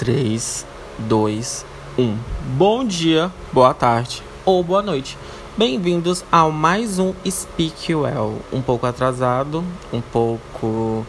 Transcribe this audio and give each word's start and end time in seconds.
3, 0.00 0.64
2, 1.00 1.66
1. 1.98 2.16
Bom 2.56 2.86
dia, 2.86 3.30
boa 3.52 3.74
tarde 3.74 4.22
ou 4.46 4.64
boa 4.64 4.80
noite. 4.80 5.18
Bem-vindos 5.58 6.24
ao 6.32 6.50
mais 6.50 6.98
um 6.98 7.12
Speak 7.30 7.94
Well. 7.94 8.38
Um 8.50 8.62
pouco 8.62 8.86
atrasado, 8.86 9.62
um 9.92 10.00
pouco 10.00 11.04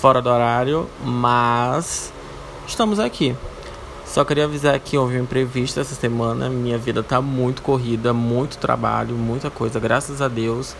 fora 0.00 0.20
do 0.20 0.28
horário, 0.28 0.88
mas 1.04 2.12
estamos 2.66 2.98
aqui. 2.98 3.36
Só 4.04 4.24
queria 4.24 4.46
avisar 4.46 4.76
que 4.80 4.98
houve 4.98 5.16
um 5.16 5.22
imprevisto 5.22 5.78
essa 5.78 5.94
semana. 5.94 6.48
Minha 6.48 6.78
vida 6.78 7.04
tá 7.04 7.20
muito 7.20 7.62
corrida, 7.62 8.12
muito 8.12 8.58
trabalho, 8.58 9.14
muita 9.14 9.50
coisa, 9.50 9.78
graças 9.78 10.20
a 10.20 10.26
Deus. 10.26 10.74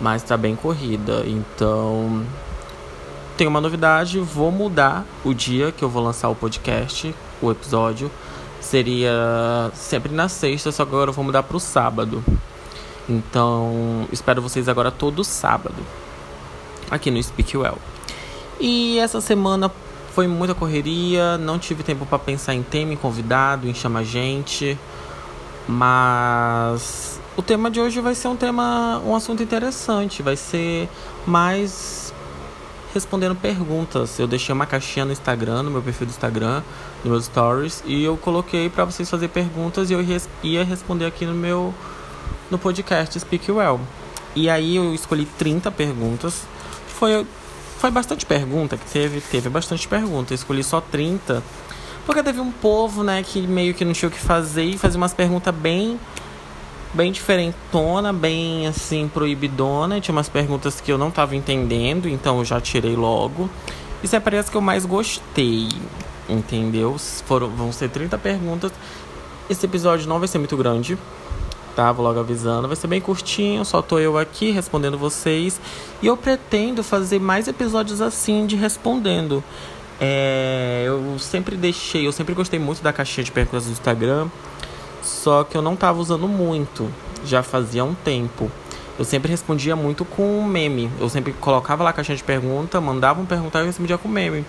Mas 0.00 0.22
tá 0.22 0.36
bem 0.36 0.54
corrida. 0.54 1.24
Então, 1.26 2.24
tem 3.36 3.46
uma 3.46 3.60
novidade, 3.60 4.18
vou 4.18 4.50
mudar 4.50 5.04
o 5.24 5.34
dia 5.34 5.72
que 5.72 5.82
eu 5.82 5.88
vou 5.88 6.02
lançar 6.02 6.28
o 6.28 6.34
podcast, 6.34 7.14
o 7.42 7.50
episódio. 7.50 8.10
Seria 8.60 9.70
sempre 9.74 10.12
na 10.12 10.28
sexta, 10.28 10.72
só 10.72 10.84
que 10.84 10.90
agora 10.90 11.10
eu 11.10 11.14
vou 11.14 11.24
mudar 11.24 11.42
pro 11.42 11.60
sábado. 11.60 12.24
Então, 13.08 14.06
espero 14.10 14.40
vocês 14.40 14.68
agora 14.68 14.90
todo 14.90 15.22
sábado. 15.22 15.76
Aqui 16.90 17.10
no 17.10 17.22
Speak 17.22 17.56
Well. 17.56 17.78
E 18.60 18.98
essa 18.98 19.20
semana 19.20 19.70
foi 20.12 20.28
muita 20.28 20.54
correria, 20.54 21.36
não 21.36 21.58
tive 21.58 21.82
tempo 21.82 22.06
para 22.06 22.18
pensar 22.18 22.54
em 22.54 22.62
tema, 22.62 22.92
em 22.92 22.96
convidado, 22.96 23.68
em 23.68 23.74
chamar 23.74 24.04
gente. 24.04 24.78
Mas 25.66 27.20
o 27.36 27.42
tema 27.42 27.70
de 27.70 27.80
hoje 27.80 28.00
vai 28.00 28.14
ser 28.14 28.28
um 28.28 28.36
tema, 28.36 29.02
um 29.04 29.14
assunto 29.14 29.42
interessante, 29.42 30.22
vai 30.22 30.36
ser 30.36 30.88
mais 31.26 32.03
respondendo 32.94 33.34
perguntas. 33.34 34.18
Eu 34.18 34.28
deixei 34.28 34.52
uma 34.52 34.64
caixinha 34.64 35.04
no 35.04 35.12
Instagram, 35.12 35.64
no 35.64 35.70
meu 35.70 35.82
perfil 35.82 36.06
do 36.06 36.10
Instagram, 36.10 36.62
nos 37.02 37.12
meus 37.12 37.24
stories, 37.26 37.82
e 37.84 38.04
eu 38.04 38.16
coloquei 38.16 38.70
para 38.70 38.84
vocês 38.84 39.10
fazer 39.10 39.28
perguntas 39.28 39.90
e 39.90 39.92
eu 39.92 40.04
ia 40.42 40.64
responder 40.64 41.04
aqui 41.04 41.26
no 41.26 41.34
meu 41.34 41.74
no 42.50 42.58
podcast 42.58 43.18
Speak 43.18 43.50
Well. 43.50 43.80
E 44.36 44.48
aí 44.48 44.76
eu 44.76 44.94
escolhi 44.94 45.26
30 45.26 45.70
perguntas. 45.72 46.42
Foi 46.86 47.26
foi 47.78 47.90
bastante 47.90 48.24
pergunta 48.24 48.78
que 48.78 48.86
teve, 48.90 49.20
teve 49.20 49.50
bastante 49.50 49.86
pergunta. 49.86 50.32
Eu 50.32 50.36
escolhi 50.36 50.64
só 50.64 50.80
30. 50.80 51.42
Porque 52.06 52.22
teve 52.22 52.40
um 52.40 52.50
povo, 52.50 53.02
né, 53.02 53.22
que 53.22 53.46
meio 53.46 53.74
que 53.74 53.84
não 53.84 53.92
tinha 53.92 54.08
o 54.08 54.12
que 54.12 54.18
fazer 54.18 54.64
e 54.64 54.78
fazia 54.78 54.96
umas 54.96 55.12
perguntas 55.12 55.54
bem 55.54 55.98
bem 56.94 57.10
diferentona, 57.12 58.12
bem 58.12 58.66
assim, 58.66 59.10
proibidona. 59.12 60.00
Tinha 60.00 60.12
umas 60.12 60.28
perguntas 60.28 60.80
que 60.80 60.90
eu 60.90 60.96
não 60.96 61.10
tava 61.10 61.36
entendendo, 61.36 62.08
então 62.08 62.38
eu 62.38 62.44
já 62.44 62.60
tirei 62.60 62.94
logo. 62.96 63.50
Isso 64.02 64.14
é 64.14 64.20
parece 64.20 64.50
que 64.50 64.56
eu 64.56 64.60
mais 64.60 64.86
gostei, 64.86 65.68
entendeu? 66.28 66.96
Foram, 67.26 67.48
vão 67.50 67.72
ser 67.72 67.90
30 67.90 68.16
perguntas. 68.18 68.72
Esse 69.50 69.66
episódio 69.66 70.08
não 70.08 70.18
vai 70.18 70.28
ser 70.28 70.38
muito 70.38 70.56
grande, 70.56 70.96
tá? 71.74 71.90
Vou 71.90 72.04
logo 72.04 72.20
avisando. 72.20 72.68
Vai 72.68 72.76
ser 72.76 72.86
bem 72.86 73.00
curtinho, 73.00 73.64
só 73.64 73.82
tô 73.82 73.98
eu 73.98 74.16
aqui 74.16 74.50
respondendo 74.50 74.96
vocês. 74.96 75.60
E 76.00 76.06
eu 76.06 76.16
pretendo 76.16 76.82
fazer 76.82 77.18
mais 77.18 77.48
episódios 77.48 78.00
assim 78.00 78.46
de 78.46 78.56
respondendo. 78.56 79.42
É, 80.00 80.84
eu 80.86 81.18
sempre 81.18 81.56
deixei, 81.56 82.06
eu 82.06 82.12
sempre 82.12 82.34
gostei 82.34 82.58
muito 82.58 82.82
da 82.82 82.92
caixinha 82.92 83.24
de 83.24 83.32
perguntas 83.32 83.66
do 83.66 83.72
Instagram. 83.72 84.28
Só 85.04 85.44
que 85.44 85.56
eu 85.56 85.62
não 85.62 85.76
tava 85.76 86.00
usando 86.00 86.26
muito, 86.26 86.90
já 87.24 87.42
fazia 87.42 87.84
um 87.84 87.94
tempo. 87.94 88.50
Eu 88.98 89.04
sempre 89.04 89.30
respondia 89.30 89.76
muito 89.76 90.04
com 90.04 90.42
meme. 90.44 90.90
Eu 90.98 91.08
sempre 91.08 91.32
colocava 91.32 91.84
lá 91.84 91.90
a 91.90 91.92
caixinha 91.92 92.16
de 92.16 92.24
pergunta, 92.24 92.80
mandava 92.80 93.20
um 93.20 93.26
perguntar 93.26 93.62
e 93.62 93.66
respondia 93.66 93.98
com 93.98 94.08
meme. 94.08 94.44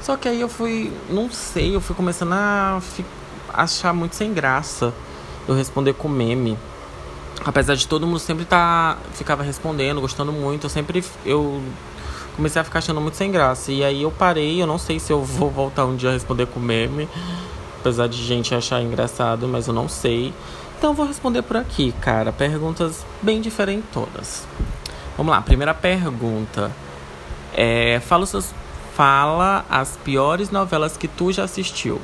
Só 0.00 0.16
que 0.16 0.28
aí 0.28 0.40
eu 0.40 0.48
fui, 0.48 0.92
não 1.10 1.30
sei, 1.30 1.74
eu 1.74 1.80
fui 1.80 1.96
começando 1.96 2.32
a 2.32 2.80
achar 3.52 3.92
muito 3.92 4.14
sem 4.14 4.32
graça 4.32 4.92
eu 5.48 5.54
responder 5.54 5.94
com 5.94 6.08
meme. 6.08 6.56
Apesar 7.44 7.74
de 7.74 7.88
todo 7.88 8.06
mundo 8.06 8.18
sempre 8.18 8.44
tá 8.44 8.98
ficava 9.14 9.42
respondendo, 9.42 10.00
gostando 10.00 10.32
muito, 10.32 10.66
eu 10.66 10.70
sempre 10.70 11.04
eu 11.24 11.62
comecei 12.36 12.60
a 12.60 12.64
ficar 12.64 12.80
achando 12.80 13.00
muito 13.00 13.16
sem 13.16 13.32
graça. 13.32 13.72
E 13.72 13.82
aí 13.82 14.02
eu 14.02 14.10
parei, 14.10 14.62
eu 14.62 14.66
não 14.66 14.78
sei 14.78 15.00
se 15.00 15.12
eu 15.12 15.22
vou 15.24 15.50
voltar 15.50 15.84
um 15.86 15.96
dia 15.96 16.10
a 16.10 16.12
responder 16.12 16.46
com 16.46 16.60
meme. 16.60 17.08
Apesar 17.88 18.06
de 18.06 18.22
gente 18.22 18.54
achar 18.54 18.82
engraçado, 18.82 19.48
mas 19.48 19.66
eu 19.66 19.72
não 19.72 19.88
sei. 19.88 20.34
Então 20.76 20.92
vou 20.92 21.06
responder 21.06 21.40
por 21.40 21.56
aqui, 21.56 21.90
cara. 22.02 22.30
Perguntas 22.30 23.02
bem 23.22 23.40
diferentonas. 23.40 24.46
Vamos 25.16 25.32
lá, 25.32 25.40
primeira 25.40 25.72
pergunta. 25.72 26.70
É, 27.54 27.98
fala, 28.00 28.26
seus, 28.26 28.54
fala 28.94 29.64
as 29.70 29.96
piores 30.04 30.50
novelas 30.50 30.98
que 30.98 31.08
tu 31.08 31.32
já 31.32 31.44
assistiu. 31.44 31.98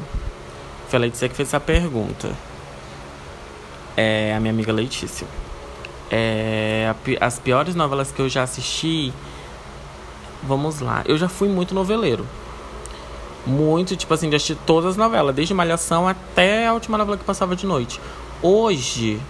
Foi 0.88 0.96
a 0.96 1.00
Letícia 1.00 1.28
que 1.28 1.34
fez 1.34 1.50
essa 1.50 1.60
pergunta. 1.60 2.32
É 3.94 4.34
a 4.34 4.40
minha 4.40 4.54
amiga 4.54 4.72
Letícia. 4.72 5.26
É, 6.10 6.94
as 7.20 7.38
piores 7.38 7.74
novelas 7.74 8.10
que 8.10 8.22
eu 8.22 8.28
já 8.30 8.42
assisti. 8.42 9.12
Vamos 10.42 10.80
lá. 10.80 11.02
Eu 11.04 11.18
já 11.18 11.28
fui 11.28 11.50
muito 11.50 11.74
noveleiro 11.74 12.26
muito, 13.46 13.96
tipo 13.96 14.12
assim, 14.14 14.30
de 14.30 14.36
assistir 14.36 14.56
todas 14.66 14.92
as 14.92 14.96
novelas, 14.96 15.34
desde 15.34 15.52
Malhação 15.52 16.08
até 16.08 16.66
a 16.66 16.72
última 16.72 16.96
novela 16.96 17.16
que 17.16 17.24
passava 17.24 17.54
de 17.54 17.66
noite. 17.66 18.00
Hoje, 18.42 19.20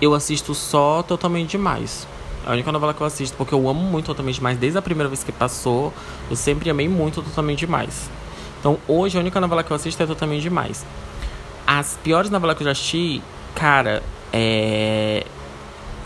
eu 0.00 0.14
assisto 0.14 0.54
só 0.54 1.02
Totalmente 1.02 1.52
Demais. 1.52 2.06
É 2.44 2.50
a 2.50 2.52
única 2.52 2.72
novela 2.72 2.92
que 2.92 3.00
eu 3.00 3.06
assisto, 3.06 3.36
porque 3.36 3.54
eu 3.54 3.68
amo 3.68 3.80
muito 3.80 4.06
Totalmente 4.06 4.36
Demais. 4.36 4.58
Desde 4.58 4.78
a 4.78 4.82
primeira 4.82 5.08
vez 5.08 5.22
que 5.22 5.30
passou, 5.30 5.92
eu 6.30 6.36
sempre 6.36 6.68
amei 6.70 6.88
muito 6.88 7.22
Totalmente 7.22 7.60
Demais. 7.60 8.10
Então, 8.58 8.78
hoje, 8.88 9.16
a 9.16 9.20
única 9.20 9.40
novela 9.40 9.62
que 9.62 9.70
eu 9.70 9.76
assisto 9.76 10.02
é 10.02 10.06
Totalmente 10.06 10.42
Demais. 10.42 10.84
As 11.66 11.98
piores 12.02 12.30
novelas 12.30 12.56
que 12.56 12.62
eu 12.62 12.66
já 12.66 12.72
assisti, 12.72 13.22
cara, 13.54 14.02
é... 14.32 15.24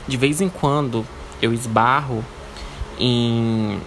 De 0.06 0.16
vez 0.16 0.40
em 0.40 0.48
quando, 0.48 1.04
eu 1.40 1.52
esbarro 1.52 2.24
em... 2.98 3.80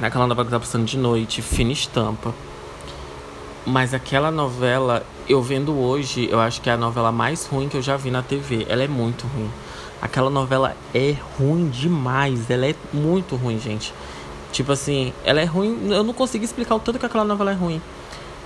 Naquela 0.00 0.26
novela 0.26 0.44
que 0.46 0.50
tá 0.50 0.58
passando 0.58 0.84
de 0.84 0.96
noite, 0.96 1.42
Fina 1.42 1.72
Estampa. 1.72 2.34
Mas 3.66 3.94
aquela 3.94 4.30
novela, 4.30 5.06
eu 5.26 5.40
vendo 5.40 5.74
hoje, 5.74 6.28
eu 6.30 6.38
acho 6.38 6.60
que 6.60 6.68
é 6.68 6.74
a 6.74 6.76
novela 6.76 7.10
mais 7.10 7.46
ruim 7.46 7.66
que 7.66 7.76
eu 7.76 7.82
já 7.82 7.96
vi 7.96 8.10
na 8.10 8.22
TV. 8.22 8.66
Ela 8.68 8.84
é 8.84 8.88
muito 8.88 9.26
ruim. 9.26 9.50
Aquela 10.02 10.28
novela 10.28 10.76
é 10.94 11.16
ruim 11.38 11.70
demais. 11.70 12.50
Ela 12.50 12.66
é 12.66 12.74
muito 12.92 13.36
ruim, 13.36 13.58
gente. 13.58 13.94
Tipo 14.52 14.72
assim, 14.72 15.14
ela 15.24 15.40
é 15.40 15.44
ruim. 15.44 15.88
Eu 15.90 16.04
não 16.04 16.12
consigo 16.12 16.44
explicar 16.44 16.74
o 16.74 16.78
tanto 16.78 16.98
que 16.98 17.06
aquela 17.06 17.24
novela 17.24 17.52
é 17.52 17.54
ruim. 17.54 17.80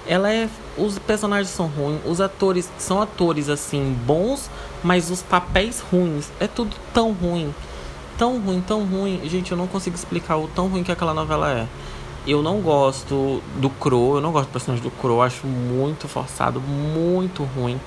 Ela 0.07 0.33
é. 0.33 0.49
Os 0.77 1.01
personagens 1.01 1.49
são 1.49 1.67
ruins. 1.67 1.99
Os 2.07 2.21
atores 2.21 2.71
são 2.79 3.03
atores, 3.03 3.49
assim, 3.49 3.99
bons, 4.07 4.49
mas 4.85 5.11
os 5.11 5.21
papéis 5.21 5.81
ruins. 5.81 6.31
É 6.39 6.47
tudo 6.47 6.77
tão 6.95 7.11
ruim. 7.11 7.53
Tão 8.17 8.39
ruim, 8.39 8.61
tão 8.65 8.85
ruim. 8.85 9.21
Gente, 9.25 9.51
eu 9.51 9.59
não 9.59 9.67
consigo 9.67 9.97
explicar 9.97 10.37
o 10.37 10.47
tão 10.47 10.69
ruim 10.69 10.85
que 10.85 10.93
aquela 10.93 11.13
novela 11.13 11.51
é. 11.51 11.67
Eu 12.29 12.43
não 12.43 12.61
gosto 12.61 13.43
do 13.57 13.71
Crow, 13.71 14.17
eu 14.17 14.21
não 14.21 14.31
gosto 14.31 14.51
do 14.51 14.53
personagem 14.53 14.85
do 14.85 14.91
Crow, 14.91 15.23
acho 15.23 15.47
muito 15.47 16.07
forçado, 16.07 16.61
muito 16.61 17.43
ruim, 17.43 17.81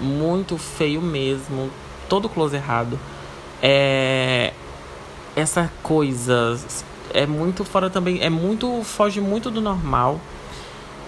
muito 0.00 0.56
feio 0.56 1.02
mesmo, 1.02 1.68
todo 2.08 2.28
close 2.28 2.54
errado. 2.54 2.96
É 3.60 4.52
essa 5.34 5.68
coisa 5.82 6.56
é 7.12 7.26
muito 7.26 7.64
fora 7.64 7.90
também, 7.90 8.20
é 8.22 8.30
muito 8.30 8.82
foge 8.84 9.20
muito 9.20 9.50
do 9.50 9.60
normal. 9.60 10.20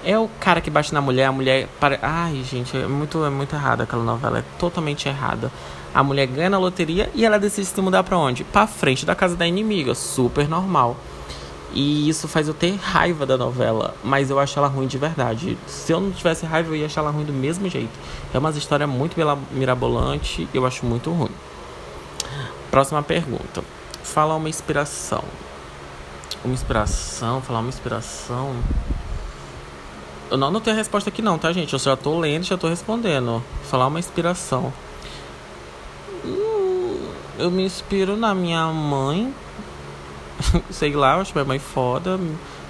É 0.04 0.18
o 0.18 0.28
cara 0.40 0.60
que 0.60 0.68
bate 0.68 0.92
na 0.92 1.00
mulher, 1.00 1.26
a 1.26 1.32
mulher 1.32 1.68
para, 1.80 2.00
ai, 2.02 2.42
gente, 2.42 2.76
é 2.76 2.86
muito 2.86 3.24
é 3.24 3.30
muito 3.30 3.54
errada 3.54 3.84
aquela 3.84 4.02
novela, 4.02 4.38
é 4.38 4.44
totalmente 4.58 5.08
errada. 5.08 5.52
A 5.94 6.02
mulher 6.02 6.26
ganha 6.26 6.50
na 6.50 6.58
loteria 6.58 7.10
e 7.14 7.24
ela 7.24 7.38
decide 7.38 7.66
se 7.66 7.80
mudar 7.80 8.02
para 8.02 8.18
onde? 8.18 8.42
Para 8.42 8.66
frente 8.66 9.06
da 9.06 9.14
casa 9.14 9.36
da 9.36 9.46
inimiga, 9.46 9.94
super 9.94 10.48
normal. 10.48 10.96
E 11.72 12.08
isso 12.08 12.26
faz 12.26 12.48
eu 12.48 12.54
ter 12.54 12.74
raiva 12.76 13.26
da 13.26 13.36
novela, 13.36 13.94
mas 14.02 14.30
eu 14.30 14.38
acho 14.38 14.58
ela 14.58 14.68
ruim 14.68 14.86
de 14.86 14.96
verdade. 14.96 15.58
Se 15.66 15.92
eu 15.92 16.00
não 16.00 16.10
tivesse 16.10 16.46
raiva, 16.46 16.70
eu 16.70 16.76
ia 16.76 16.86
achar 16.86 17.00
ela 17.02 17.10
ruim 17.10 17.24
do 17.24 17.32
mesmo 17.32 17.68
jeito. 17.68 17.92
É 18.32 18.38
uma 18.38 18.50
história 18.50 18.86
muito 18.86 19.16
mirabolante, 19.52 20.48
eu 20.54 20.64
acho 20.64 20.86
muito 20.86 21.10
ruim. 21.10 21.30
Próxima 22.70 23.02
pergunta. 23.02 23.62
Fala 24.02 24.36
uma 24.36 24.48
inspiração. 24.48 25.22
Uma 26.44 26.54
inspiração, 26.54 27.42
falar 27.42 27.60
uma 27.60 27.68
inspiração. 27.68 28.54
Eu 30.30 30.36
não, 30.36 30.60
tenho 30.60 30.74
a 30.74 30.78
resposta 30.78 31.08
aqui 31.08 31.22
não, 31.22 31.38
tá, 31.38 31.52
gente? 31.52 31.72
Eu 31.72 31.78
já 31.78 31.96
tô 31.96 32.18
lendo, 32.18 32.44
já 32.44 32.56
tô 32.56 32.68
respondendo. 32.68 33.42
Falar 33.64 33.86
uma 33.86 33.98
inspiração. 33.98 34.72
Hum, 36.24 37.08
eu 37.38 37.50
me 37.50 37.64
inspiro 37.64 38.16
na 38.16 38.34
minha 38.34 38.66
mãe, 38.66 39.32
sei 40.70 40.94
lá, 40.94 41.14
eu 41.14 41.20
acho 41.20 41.32
minha 41.34 41.44
mãe 41.44 41.58
foda. 41.58 42.18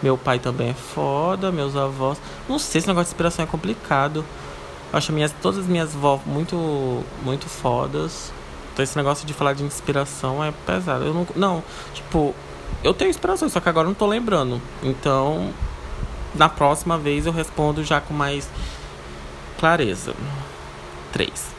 Meu 0.02 0.18
pai 0.18 0.38
também 0.38 0.70
é 0.70 0.74
foda, 0.74 1.50
meus 1.50 1.74
avós. 1.76 2.18
Não 2.48 2.58
sei 2.58 2.80
se 2.80 2.86
o 2.86 2.90
negócio 2.90 3.06
de 3.06 3.14
inspiração 3.14 3.44
é 3.44 3.48
complicado. 3.48 4.24
Eu 4.92 4.98
acho 4.98 5.12
minhas, 5.12 5.32
todas 5.42 5.60
as 5.60 5.66
minhas 5.66 5.94
vó 5.94 6.20
muito, 6.26 7.02
muito 7.22 7.48
fodas. 7.48 8.32
Então 8.72 8.82
esse 8.82 8.96
negócio 8.96 9.26
de 9.26 9.32
falar 9.32 9.54
de 9.54 9.62
inspiração 9.62 10.44
é 10.44 10.52
pesado. 10.66 11.04
Eu 11.04 11.14
não, 11.14 11.26
não, 11.34 11.64
tipo, 11.94 12.34
eu 12.84 12.92
tenho 12.92 13.10
inspiração, 13.10 13.48
só 13.48 13.58
que 13.58 13.68
agora 13.68 13.86
eu 13.86 13.90
não 13.90 13.94
tô 13.94 14.06
lembrando. 14.06 14.60
Então, 14.82 15.52
na 16.34 16.48
próxima 16.48 16.98
vez 16.98 17.26
eu 17.26 17.32
respondo 17.32 17.82
já 17.82 18.00
com 18.00 18.12
mais 18.12 18.48
clareza. 19.58 20.14
3. 21.12 21.55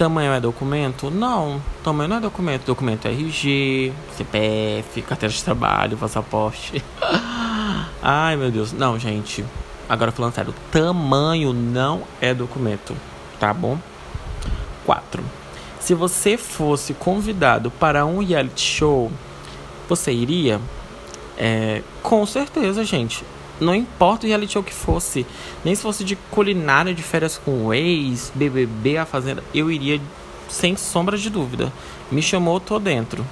Tamanho 0.00 0.32
é 0.32 0.40
documento? 0.40 1.10
Não, 1.10 1.60
tamanho 1.84 2.08
não 2.08 2.16
é 2.16 2.20
documento. 2.20 2.64
Documento 2.64 3.06
é 3.06 3.10
RG, 3.10 3.92
CPF, 4.16 5.02
carteira 5.02 5.30
de 5.30 5.44
trabalho, 5.44 5.98
passaporte. 5.98 6.82
Ai, 8.02 8.34
meu 8.34 8.50
Deus. 8.50 8.72
Não, 8.72 8.98
gente. 8.98 9.44
Agora 9.86 10.10
falando 10.10 10.32
sério, 10.32 10.54
tamanho 10.72 11.52
não 11.52 12.04
é 12.18 12.32
documento, 12.32 12.96
tá 13.38 13.52
bom? 13.52 13.78
4. 14.86 15.22
Se 15.78 15.92
você 15.92 16.38
fosse 16.38 16.94
convidado 16.94 17.70
para 17.70 18.06
um 18.06 18.24
reality 18.24 18.62
show, 18.62 19.12
você 19.86 20.10
iria? 20.12 20.58
É, 21.36 21.82
com 22.02 22.24
certeza, 22.24 22.84
gente. 22.84 23.22
Não 23.60 23.74
importa 23.74 24.24
o 24.24 24.28
reality 24.28 24.54
show 24.54 24.62
que 24.62 24.72
fosse, 24.72 25.26
nem 25.64 25.74
se 25.74 25.82
fosse 25.82 26.02
de 26.02 26.16
culinária 26.16 26.94
de 26.94 27.02
férias 27.02 27.36
com 27.36 27.66
o 27.66 27.74
ex, 27.74 28.32
BBB, 28.34 28.96
a 28.96 29.04
Fazenda, 29.04 29.44
eu 29.54 29.70
iria 29.70 30.00
sem 30.48 30.76
sombra 30.76 31.18
de 31.18 31.28
dúvida. 31.28 31.72
Me 32.10 32.22
chamou, 32.22 32.58
tô 32.58 32.78
dentro. 32.78 33.24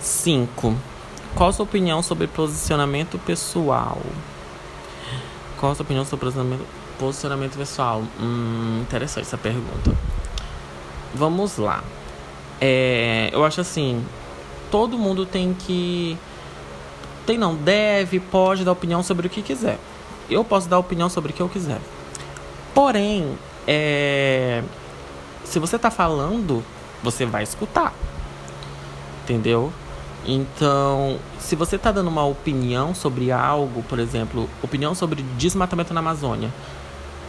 5. 0.00 0.74
Qual 1.34 1.50
a 1.50 1.52
sua 1.52 1.64
opinião 1.64 2.02
sobre 2.02 2.26
posicionamento 2.26 3.18
pessoal? 3.18 3.98
Qual 5.58 5.72
a 5.72 5.74
sua 5.74 5.84
opinião 5.84 6.04
sobre 6.04 6.24
posicionamento, 6.26 6.66
posicionamento 6.98 7.56
pessoal? 7.56 8.02
Hum, 8.20 8.80
interessante 8.82 9.26
essa 9.26 9.38
pergunta. 9.38 9.94
Vamos 11.14 11.58
lá. 11.58 11.84
É, 12.60 13.30
eu 13.32 13.44
acho 13.44 13.60
assim, 13.60 14.04
todo 14.70 14.98
mundo 14.98 15.26
tem 15.26 15.54
que 15.54 16.16
tem 17.28 17.36
não, 17.36 17.54
deve, 17.54 18.18
pode 18.18 18.64
dar 18.64 18.72
opinião 18.72 19.02
sobre 19.02 19.26
o 19.26 19.30
que 19.30 19.42
quiser. 19.42 19.78
Eu 20.30 20.42
posso 20.42 20.66
dar 20.66 20.78
opinião 20.78 21.10
sobre 21.10 21.30
o 21.30 21.34
que 21.34 21.42
eu 21.42 21.48
quiser. 21.48 21.78
Porém, 22.74 23.36
é, 23.66 24.62
se 25.44 25.58
você 25.58 25.78
tá 25.78 25.90
falando, 25.90 26.64
você 27.02 27.26
vai 27.26 27.42
escutar. 27.42 27.92
Entendeu? 29.24 29.70
Então, 30.24 31.18
se 31.38 31.54
você 31.54 31.76
tá 31.76 31.92
dando 31.92 32.08
uma 32.08 32.24
opinião 32.24 32.94
sobre 32.94 33.30
algo, 33.30 33.82
por 33.82 33.98
exemplo, 33.98 34.48
opinião 34.62 34.94
sobre 34.94 35.20
desmatamento 35.36 35.92
na 35.92 36.00
Amazônia, 36.00 36.50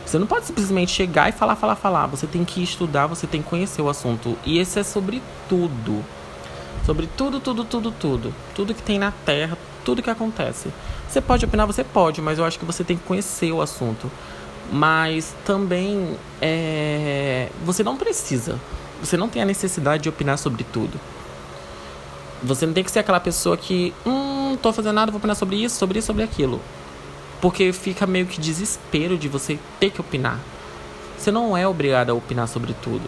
você 0.05 0.17
não 0.17 0.27
pode 0.27 0.45
simplesmente 0.45 0.93
chegar 0.93 1.27
e 1.27 1.33
falar, 1.33 1.57
falar, 1.57 1.75
falar. 1.75 2.07
Você 2.07 2.25
tem 2.25 2.45
que 2.45 2.63
estudar, 2.63 3.05
você 3.07 3.27
tem 3.27 3.41
que 3.41 3.49
conhecer 3.49 3.81
o 3.81 3.89
assunto. 3.89 4.37
E 4.45 4.59
esse 4.59 4.79
é 4.79 4.83
sobre 4.83 5.21
tudo. 5.49 6.05
Sobre 6.85 7.07
tudo, 7.07 7.39
tudo, 7.39 7.63
tudo, 7.63 7.91
tudo. 7.91 8.33
Tudo 8.55 8.73
que 8.73 8.81
tem 8.81 8.97
na 8.97 9.11
Terra, 9.11 9.57
tudo 9.83 10.01
que 10.01 10.09
acontece. 10.09 10.69
Você 11.07 11.21
pode 11.21 11.45
opinar, 11.45 11.65
você 11.65 11.83
pode, 11.83 12.21
mas 12.21 12.37
eu 12.37 12.45
acho 12.45 12.59
que 12.59 12.65
você 12.65 12.83
tem 12.83 12.97
que 12.97 13.03
conhecer 13.03 13.51
o 13.51 13.61
assunto. 13.61 14.11
Mas 14.71 15.35
também 15.45 16.15
é, 16.41 17.49
você 17.65 17.83
não 17.83 17.97
precisa. 17.97 18.59
Você 19.01 19.17
não 19.17 19.29
tem 19.29 19.41
a 19.41 19.45
necessidade 19.45 20.03
de 20.03 20.09
opinar 20.09 20.37
sobre 20.37 20.63
tudo. 20.63 20.99
Você 22.43 22.65
não 22.65 22.73
tem 22.73 22.83
que 22.83 22.91
ser 22.91 22.99
aquela 22.99 23.19
pessoa 23.19 23.57
que, 23.57 23.93
hum, 24.05 24.57
tô 24.61 24.71
fazendo 24.71 24.95
nada, 24.95 25.11
vou 25.11 25.17
opinar 25.17 25.35
sobre 25.35 25.57
isso, 25.57 25.75
sobre 25.77 25.99
isso, 25.99 26.07
sobre 26.07 26.23
aquilo. 26.23 26.61
Porque 27.41 27.71
fica 27.73 28.05
meio 28.05 28.25
que 28.25 28.39
desespero 28.39 29.17
de 29.17 29.27
você 29.27 29.57
ter 29.79 29.91
que 29.91 30.01
opinar. 30.01 30.39
Você 31.17 31.31
não 31.31 31.55
é 31.55 31.67
obrigado 31.67 32.11
a 32.11 32.13
opinar 32.13 32.47
sobre 32.47 32.73
tudo. 32.73 33.03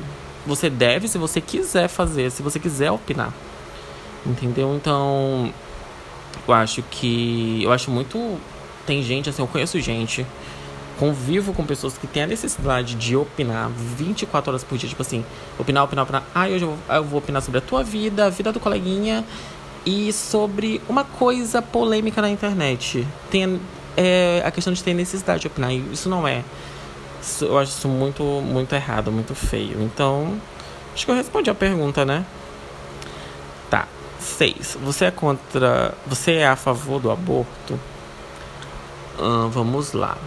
Você 0.45 0.69
deve 0.69 1.07
se 1.07 1.17
você 1.17 1.39
quiser 1.39 1.87
fazer, 1.87 2.31
se 2.31 2.41
você 2.41 2.59
quiser 2.59 2.91
opinar. 2.91 3.33
Entendeu? 4.25 4.75
Então, 4.75 5.53
eu 6.47 6.53
acho 6.53 6.81
que. 6.83 7.61
Eu 7.63 7.71
acho 7.71 7.89
muito. 7.89 8.39
Tem 8.85 9.01
gente, 9.03 9.29
assim, 9.29 9.41
eu 9.41 9.47
conheço 9.47 9.79
gente, 9.79 10.25
convivo 10.99 11.53
com 11.53 11.65
pessoas 11.65 11.97
que 11.97 12.07
têm 12.07 12.23
a 12.23 12.27
necessidade 12.27 12.95
de 12.95 13.15
opinar 13.15 13.69
24 13.69 14.51
horas 14.51 14.63
por 14.63 14.77
dia. 14.77 14.89
Tipo 14.89 15.01
assim, 15.01 15.23
opinar, 15.57 15.83
opinar, 15.83 16.03
opinar. 16.03 16.23
Ah, 16.33 16.47
hoje 16.47 16.63
eu 16.63 16.77
eu 16.89 17.03
vou 17.03 17.19
opinar 17.19 17.41
sobre 17.41 17.59
a 17.59 17.61
tua 17.61 17.83
vida, 17.83 18.25
a 18.25 18.29
vida 18.29 18.51
do 18.51 18.59
coleguinha 18.59 19.23
e 19.85 20.11
sobre 20.13 20.81
uma 20.87 21.03
coisa 21.03 21.61
polêmica 21.61 22.21
na 22.21 22.29
internet. 22.29 23.07
Tem 23.29 23.59
é, 23.97 24.41
a 24.45 24.51
questão 24.51 24.73
de 24.73 24.83
ter 24.83 24.93
necessidade 24.93 25.41
de 25.41 25.47
opinar. 25.47 25.73
Isso 25.73 26.09
não 26.09 26.27
é. 26.27 26.43
Isso, 27.21 27.45
eu 27.45 27.57
acho 27.57 27.71
isso 27.71 27.87
muito, 27.87 28.23
muito 28.23 28.73
errado, 28.73 29.11
muito 29.11 29.35
feio. 29.35 29.81
Então, 29.81 30.39
acho 30.93 31.05
que 31.05 31.11
eu 31.11 31.15
respondi 31.15 31.49
a 31.49 31.55
pergunta, 31.55 32.03
né? 32.03 32.25
6. 34.21 34.77
Você 34.83 35.05
é 35.05 35.11
contra. 35.11 35.93
Você 36.07 36.33
é 36.33 36.47
a 36.47 36.55
favor 36.55 36.99
do 36.99 37.11
aborto? 37.11 37.79
Hum, 39.19 39.49
vamos 39.49 39.93
lá. 39.93 40.17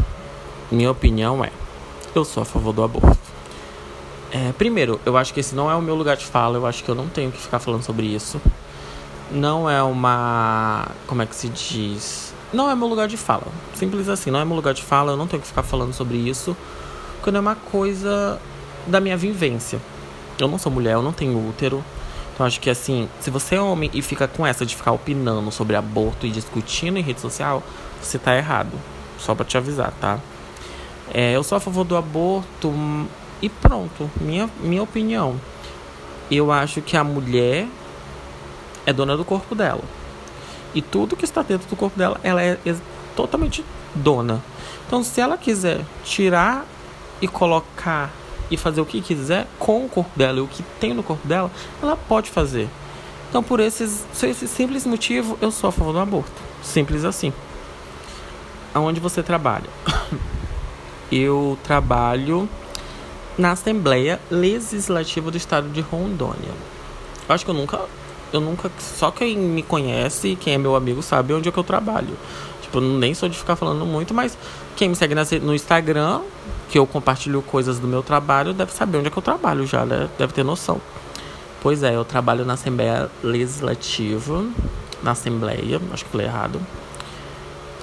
Minha 0.70 0.90
opinião 0.90 1.44
é: 1.44 1.50
eu 2.14 2.24
sou 2.24 2.42
a 2.42 2.46
favor 2.46 2.72
do 2.72 2.82
aborto. 2.82 3.18
É, 4.32 4.52
primeiro, 4.52 5.00
eu 5.06 5.16
acho 5.16 5.32
que 5.32 5.40
esse 5.40 5.54
não 5.54 5.70
é 5.70 5.74
o 5.76 5.80
meu 5.80 5.94
lugar 5.94 6.16
de 6.16 6.26
fala. 6.26 6.56
Eu 6.56 6.66
acho 6.66 6.82
que 6.82 6.90
eu 6.90 6.94
não 6.94 7.08
tenho 7.08 7.30
que 7.30 7.38
ficar 7.38 7.60
falando 7.60 7.82
sobre 7.82 8.06
isso. 8.06 8.40
Não 9.30 9.70
é 9.70 9.82
uma. 9.82 10.88
Como 11.06 11.22
é 11.22 11.26
que 11.26 11.36
se 11.36 11.48
diz? 11.48 12.34
Não 12.52 12.70
é 12.70 12.74
meu 12.74 12.88
lugar 12.88 13.06
de 13.06 13.16
fala. 13.16 13.46
Simples 13.74 14.08
assim, 14.08 14.30
não 14.30 14.40
é 14.40 14.44
meu 14.44 14.56
lugar 14.56 14.74
de 14.74 14.82
fala. 14.82 15.12
Eu 15.12 15.16
não 15.16 15.26
tenho 15.26 15.40
que 15.40 15.48
ficar 15.48 15.62
falando 15.62 15.92
sobre 15.92 16.16
isso. 16.16 16.56
Porque 17.16 17.30
não 17.30 17.38
é 17.38 17.40
uma 17.40 17.56
coisa 17.56 18.40
da 18.86 19.00
minha 19.00 19.16
vivência. 19.16 19.80
Eu 20.38 20.48
não 20.48 20.58
sou 20.58 20.70
mulher, 20.70 20.94
eu 20.94 21.02
não 21.02 21.12
tenho 21.12 21.48
útero. 21.48 21.84
Então 22.34 22.44
acho 22.44 22.60
que 22.60 22.68
assim, 22.68 23.08
se 23.20 23.30
você 23.30 23.54
é 23.54 23.60
homem 23.60 23.88
e 23.94 24.02
fica 24.02 24.26
com 24.26 24.44
essa 24.44 24.66
de 24.66 24.74
ficar 24.74 24.90
opinando 24.90 25.52
sobre 25.52 25.76
aborto 25.76 26.26
e 26.26 26.30
discutindo 26.30 26.98
em 26.98 27.02
rede 27.02 27.20
social, 27.20 27.62
você 28.02 28.18
tá 28.18 28.36
errado. 28.36 28.72
Só 29.18 29.34
para 29.34 29.44
te 29.44 29.56
avisar, 29.56 29.92
tá? 30.00 30.18
É, 31.12 31.32
eu 31.32 31.44
sou 31.44 31.56
a 31.56 31.60
favor 31.60 31.84
do 31.84 31.96
aborto 31.96 32.74
e 33.40 33.48
pronto, 33.48 34.10
minha, 34.20 34.50
minha 34.60 34.82
opinião. 34.82 35.40
Eu 36.28 36.50
acho 36.50 36.82
que 36.82 36.96
a 36.96 37.04
mulher 37.04 37.68
é 38.84 38.92
dona 38.92 39.16
do 39.16 39.24
corpo 39.24 39.54
dela. 39.54 39.82
E 40.74 40.82
tudo 40.82 41.16
que 41.16 41.24
está 41.24 41.42
dentro 41.42 41.68
do 41.68 41.76
corpo 41.76 41.96
dela, 41.96 42.18
ela 42.24 42.42
é 42.42 42.58
totalmente 43.14 43.64
dona. 43.94 44.42
Então, 44.86 45.04
se 45.04 45.20
ela 45.20 45.38
quiser 45.38 45.82
tirar 46.04 46.66
e 47.22 47.28
colocar 47.28 48.10
e 48.50 48.56
fazer 48.56 48.80
o 48.80 48.86
que 48.86 49.00
quiser 49.00 49.46
com 49.58 49.84
o 49.84 49.88
corpo 49.88 50.10
dela 50.16 50.38
e 50.38 50.42
o 50.42 50.46
que 50.46 50.62
tem 50.80 50.92
no 50.92 51.02
corpo 51.02 51.26
dela, 51.26 51.50
ela 51.82 51.96
pode 51.96 52.30
fazer. 52.30 52.68
Então, 53.28 53.42
por 53.42 53.58
esses, 53.58 54.04
esse 54.22 54.46
simples 54.46 54.86
motivo, 54.86 55.36
eu 55.40 55.50
sou 55.50 55.68
a 55.68 55.72
favor 55.72 55.92
do 55.92 55.98
aborto. 55.98 56.40
Simples 56.62 57.04
assim. 57.04 57.32
Aonde 58.72 59.00
você 59.00 59.22
trabalha? 59.22 59.68
eu 61.10 61.58
trabalho 61.64 62.48
na 63.36 63.52
Assembleia 63.52 64.20
Legislativa 64.30 65.30
do 65.30 65.36
Estado 65.36 65.68
de 65.68 65.80
Rondônia. 65.80 66.52
Acho 67.28 67.44
que 67.44 67.50
eu 67.50 67.54
nunca. 67.54 67.80
Eu 68.32 68.40
nunca. 68.40 68.70
Só 68.78 69.10
quem 69.10 69.36
me 69.36 69.62
conhece, 69.62 70.36
quem 70.36 70.54
é 70.54 70.58
meu 70.58 70.76
amigo, 70.76 71.02
sabe 71.02 71.32
onde 71.34 71.48
é 71.48 71.52
que 71.52 71.58
eu 71.58 71.64
trabalho. 71.64 72.16
Tipo, 72.62 72.78
eu 72.78 72.82
nem 72.82 73.14
sou 73.14 73.28
de 73.28 73.36
ficar 73.36 73.56
falando 73.56 73.84
muito, 73.84 74.14
mas 74.14 74.36
quem 74.76 74.88
me 74.88 74.96
segue 74.96 75.14
no 75.40 75.54
Instagram, 75.54 76.20
que 76.68 76.78
eu 76.78 76.86
compartilho 76.86 77.40
coisas 77.42 77.78
do 77.78 77.86
meu 77.86 78.02
trabalho, 78.02 78.52
deve 78.52 78.72
saber 78.72 78.98
onde 78.98 79.08
é 79.08 79.10
que 79.10 79.16
eu 79.16 79.22
trabalho 79.22 79.66
já, 79.66 79.84
né? 79.84 80.08
Deve 80.18 80.32
ter 80.32 80.44
noção. 80.44 80.80
Pois 81.62 81.82
é, 81.82 81.94
eu 81.94 82.04
trabalho 82.04 82.44
na 82.44 82.54
Assembleia 82.54 83.10
Legislativa, 83.22 84.44
na 85.02 85.12
Assembleia, 85.12 85.80
acho 85.92 86.04
que 86.04 86.10
falei 86.10 86.26
errado. 86.26 86.60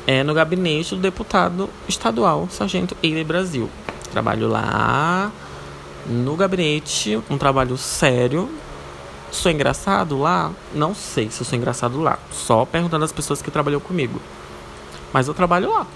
É 0.06 0.24
no 0.24 0.34
gabinete 0.34 0.96
do 0.96 1.02
deputado 1.02 1.70
estadual, 1.88 2.48
Sargento 2.50 2.96
Eile 3.02 3.24
Brasil. 3.24 3.70
Trabalho 4.12 4.48
lá 4.48 5.32
no 6.06 6.36
gabinete, 6.36 7.22
um 7.30 7.38
trabalho 7.38 7.78
sério. 7.78 8.50
Sou 9.32 9.52
engraçado 9.52 10.20
lá? 10.20 10.52
Não 10.74 10.94
sei 10.94 11.30
se 11.32 11.42
eu 11.42 11.46
sou 11.46 11.58
engraçado 11.58 12.02
lá. 12.02 12.20
Só 12.32 12.66
perguntando 12.66 13.06
às 13.06 13.12
pessoas 13.12 13.42
que 13.42 13.50
trabalham 13.50 13.80
comigo. 13.80 14.20
Mas 15.14 15.28
eu 15.28 15.34
trabalho 15.34 15.72
lá. 15.72 15.88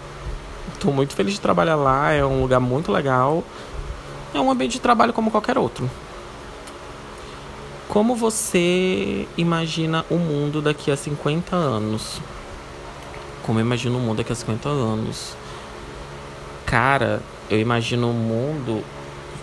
Estou 0.85 0.93
muito 0.93 1.15
feliz 1.15 1.33
de 1.33 1.41
trabalhar 1.41 1.75
lá, 1.77 2.11
é 2.11 2.23
um 2.23 2.43
lugar 2.43 2.59
muito 2.59 2.91
legal. 2.91 3.43
É 4.35 4.39
um 4.39 4.51
ambiente 4.51 4.73
de 4.73 4.79
trabalho 4.79 5.11
como 5.11 5.31
qualquer 5.31 5.57
outro. 5.57 5.89
Como 7.89 8.15
você 8.15 9.27
imagina 9.35 10.05
o 10.11 10.17
mundo 10.17 10.61
daqui 10.61 10.91
a 10.91 10.95
50 10.95 11.55
anos? 11.55 12.21
Como 13.41 13.57
eu 13.57 13.65
imagino 13.65 13.97
o 13.97 13.99
mundo 13.99 14.17
daqui 14.17 14.31
a 14.31 14.35
50 14.35 14.69
anos? 14.69 15.35
Cara, 16.67 17.19
eu 17.49 17.59
imagino 17.59 18.11
o 18.11 18.13
mundo. 18.13 18.83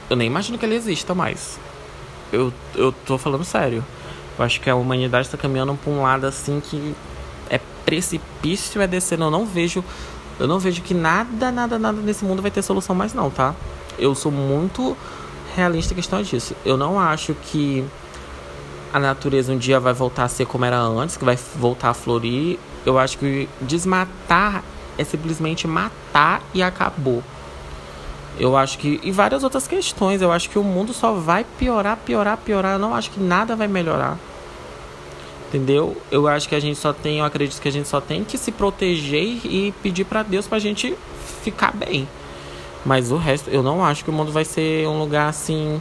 Eu 0.09 0.15
nem 0.15 0.29
imagino 0.29 0.57
que 0.57 0.65
ele 0.65 0.77
exista 0.77 1.13
mais. 1.13 1.59
Eu, 2.33 2.53
eu 2.77 2.93
tô 2.93 3.19
falando 3.19 3.45
sério. 3.45 3.85
Eu 4.39 4.45
acho 4.45 4.61
que 4.61 4.71
a 4.71 4.77
humanidade 4.77 5.27
está 5.27 5.37
caminhando 5.37 5.75
para 5.75 5.93
um 5.93 6.03
lado 6.03 6.25
assim 6.25 6.61
que 6.61 6.95
é 7.51 7.59
precipício 7.85 8.81
é 8.81 8.87
descendo. 8.87 9.25
Eu 9.25 9.31
não 9.33 9.45
vejo 9.45 9.83
eu 10.43 10.49
não 10.49 10.59
vejo 10.59 10.83
que 10.83 10.93
nada, 10.93 11.53
nada, 11.53 11.79
nada 11.79 12.01
nesse 12.03 12.25
mundo 12.25 12.43
vai 12.43 12.51
ter 12.51 12.63
solução 12.63 12.97
mais 12.97 13.15
não, 13.15 13.31
tá? 13.31 13.55
Eu 13.97 14.13
sou 14.13 14.33
muito 14.33 14.97
realista 15.55 15.93
em 15.93 15.97
questão 15.97 16.21
disso. 16.21 16.57
Eu 16.65 16.77
não 16.77 16.99
acho 16.99 17.33
que 17.35 17.85
a 18.93 18.99
natureza 18.99 19.53
um 19.53 19.57
dia 19.57 19.79
vai 19.79 19.93
voltar 19.93 20.25
a 20.25 20.29
ser 20.29 20.45
como 20.47 20.65
era 20.65 20.81
antes, 20.81 21.17
que 21.17 21.25
vai 21.25 21.39
voltar 21.55 21.91
a 21.91 21.95
florir. 21.95 22.59
Eu 22.85 22.99
acho 22.99 23.19
que 23.19 23.49
desmatar 23.61 24.65
é 24.99 25.05
simplesmente 25.05 25.69
matar 25.69 26.43
e 26.53 26.61
acabou. 26.61 27.23
Eu 28.37 28.57
acho 28.57 28.79
que. 28.79 28.99
E 29.01 29.13
várias 29.13 29.45
outras 29.45 29.69
questões. 29.69 30.21
Eu 30.23 30.33
acho 30.33 30.51
que 30.51 30.59
o 30.59 30.65
mundo 30.65 30.93
só 30.93 31.13
vai 31.13 31.47
piorar, 31.57 31.97
piorar, 31.99 32.37
piorar. 32.37 32.73
Eu 32.73 32.79
não 32.81 32.97
acho 32.97 33.13
que 33.13 33.21
nada 33.21 33.55
vai 33.55 33.69
melhorar. 33.69 34.19
Entendeu? 35.53 35.95
Eu 36.11 36.27
acho 36.27 36.49
que 36.49 36.55
a 36.55 36.61
gente 36.61 36.79
só 36.79 36.95
tem. 36.95 37.19
Eu 37.19 37.27
acredito 37.27 37.61
que 37.61 37.69
a 37.69 37.73
gente 37.73 37.87
só 37.87 38.01
tem 38.01 38.25
que 38.25 38.39
se 38.39 38.51
proteger 38.51 39.45
e 39.45 39.71
pedir 39.83 40.05
para 40.05 40.23
Deus 40.23 40.47
pra 40.47 40.59
gente 40.59 40.97
ficar 41.43 41.77
bem. 41.77 42.09
Mas 42.87 43.13
o 43.13 43.19
resto, 43.19 43.51
eu 43.51 43.63
não 43.63 43.85
acho 43.85 44.03
que 44.03 44.09
o 44.09 44.13
mundo 44.15 44.33
vai 44.33 44.47
ser 44.47 44.89
um 44.89 44.99
lugar 44.99 45.29
assim 45.29 45.79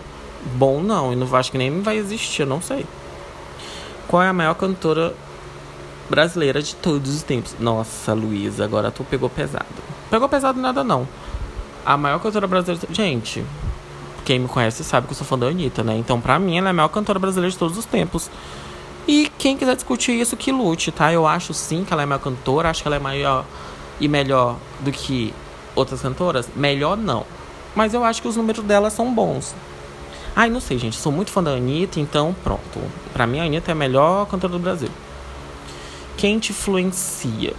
bom, 0.55 0.81
não. 0.81 1.11
Eu 1.11 1.17
não 1.17 1.35
acho 1.37 1.49
que 1.49 1.57
nem 1.57 1.79
vai 1.79 1.95
existir, 1.95 2.41
eu 2.41 2.47
não 2.47 2.61
sei. 2.61 2.85
Qual 4.09 4.21
é 4.21 4.27
a 4.27 4.33
maior 4.33 4.55
cantora 4.55 5.15
brasileira 6.09 6.61
de 6.61 6.75
todos 6.75 7.15
os 7.15 7.23
tempos? 7.23 7.55
Nossa, 7.57 8.13
Luísa, 8.13 8.65
agora 8.65 8.91
tu 8.91 9.05
pegou 9.05 9.29
pesado. 9.29 9.65
Pegou 10.09 10.27
pesado 10.27 10.59
nada, 10.59 10.83
não. 10.83 11.07
A 11.85 11.95
maior 11.95 12.19
cantora 12.19 12.45
brasileira. 12.45 12.85
Gente, 12.91 13.41
quem 14.25 14.37
me 14.37 14.49
conhece 14.49 14.83
sabe 14.83 15.07
que 15.07 15.13
eu 15.13 15.17
sou 15.17 15.25
fã 15.25 15.39
da 15.39 15.47
Anitta, 15.47 15.81
né? 15.81 15.95
Então, 15.95 16.19
pra 16.19 16.37
mim, 16.37 16.57
ela 16.57 16.67
é 16.67 16.71
a 16.71 16.73
maior 16.73 16.89
cantora 16.89 17.17
brasileira 17.17 17.49
de 17.49 17.57
todos 17.57 17.77
os 17.77 17.85
tempos. 17.85 18.29
E 19.11 19.29
quem 19.37 19.57
quiser 19.57 19.75
discutir 19.75 20.13
isso, 20.13 20.37
que 20.37 20.53
lute, 20.53 20.89
tá? 20.89 21.11
Eu 21.11 21.27
acho 21.27 21.53
sim 21.53 21.83
que 21.83 21.91
ela 21.91 22.01
é 22.01 22.05
maior 22.05 22.21
cantora, 22.21 22.69
acho 22.69 22.81
que 22.81 22.87
ela 22.87 22.95
é 22.95 22.99
maior 22.99 23.43
e 23.99 24.07
melhor 24.07 24.55
do 24.79 24.89
que 24.89 25.33
outras 25.75 25.99
cantoras. 25.99 26.47
Melhor 26.55 26.95
não. 26.95 27.25
Mas 27.75 27.93
eu 27.93 28.05
acho 28.05 28.21
que 28.21 28.29
os 28.29 28.37
números 28.37 28.63
dela 28.63 28.89
são 28.89 29.13
bons. 29.13 29.53
Ai, 30.33 30.49
não 30.49 30.61
sei, 30.61 30.77
gente. 30.77 30.95
Sou 30.95 31.11
muito 31.11 31.29
fã 31.29 31.43
da 31.43 31.51
Anitta, 31.51 31.99
então 31.99 32.33
pronto. 32.41 32.79
Pra 33.11 33.27
mim, 33.27 33.41
a 33.41 33.43
Anitta 33.43 33.71
é 33.71 33.73
a 33.73 33.75
melhor 33.75 34.27
cantora 34.27 34.53
do 34.53 34.59
Brasil. 34.59 34.87
Quem 36.15 36.39
te 36.39 36.53
influencia? 36.53 37.53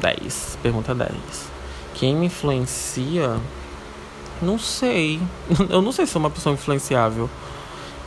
10. 0.00 0.58
Pergunta 0.60 0.92
10. 0.92 1.12
Quem 1.94 2.16
me 2.16 2.26
influencia? 2.26 3.38
Não 4.42 4.58
sei. 4.58 5.20
Eu 5.70 5.80
não 5.82 5.92
sei 5.92 6.04
se 6.04 6.10
sou 6.10 6.18
uma 6.18 6.30
pessoa 6.30 6.52
influenciável. 6.52 7.30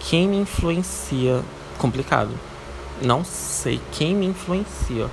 Quem 0.01 0.27
me 0.27 0.35
influencia? 0.35 1.41
Complicado. 1.77 2.31
Não 3.03 3.23
sei. 3.23 3.81
Quem 3.91 4.15
me 4.15 4.25
influencia? 4.25 5.09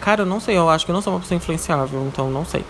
Cara, 0.00 0.22
eu 0.22 0.26
não 0.26 0.38
sei. 0.38 0.56
Eu 0.56 0.68
acho 0.68 0.84
que 0.84 0.90
eu 0.90 0.94
não 0.94 1.02
sou 1.02 1.14
uma 1.14 1.20
pessoa 1.20 1.36
influenciável, 1.36 2.06
então 2.06 2.30
não 2.30 2.44
sei. 2.44 2.64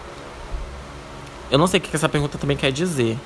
Eu 1.50 1.58
não 1.58 1.66
sei 1.66 1.78
o 1.78 1.82
que 1.82 1.94
essa 1.94 2.08
pergunta 2.08 2.38
também 2.38 2.56
quer 2.56 2.70
dizer 2.70 3.18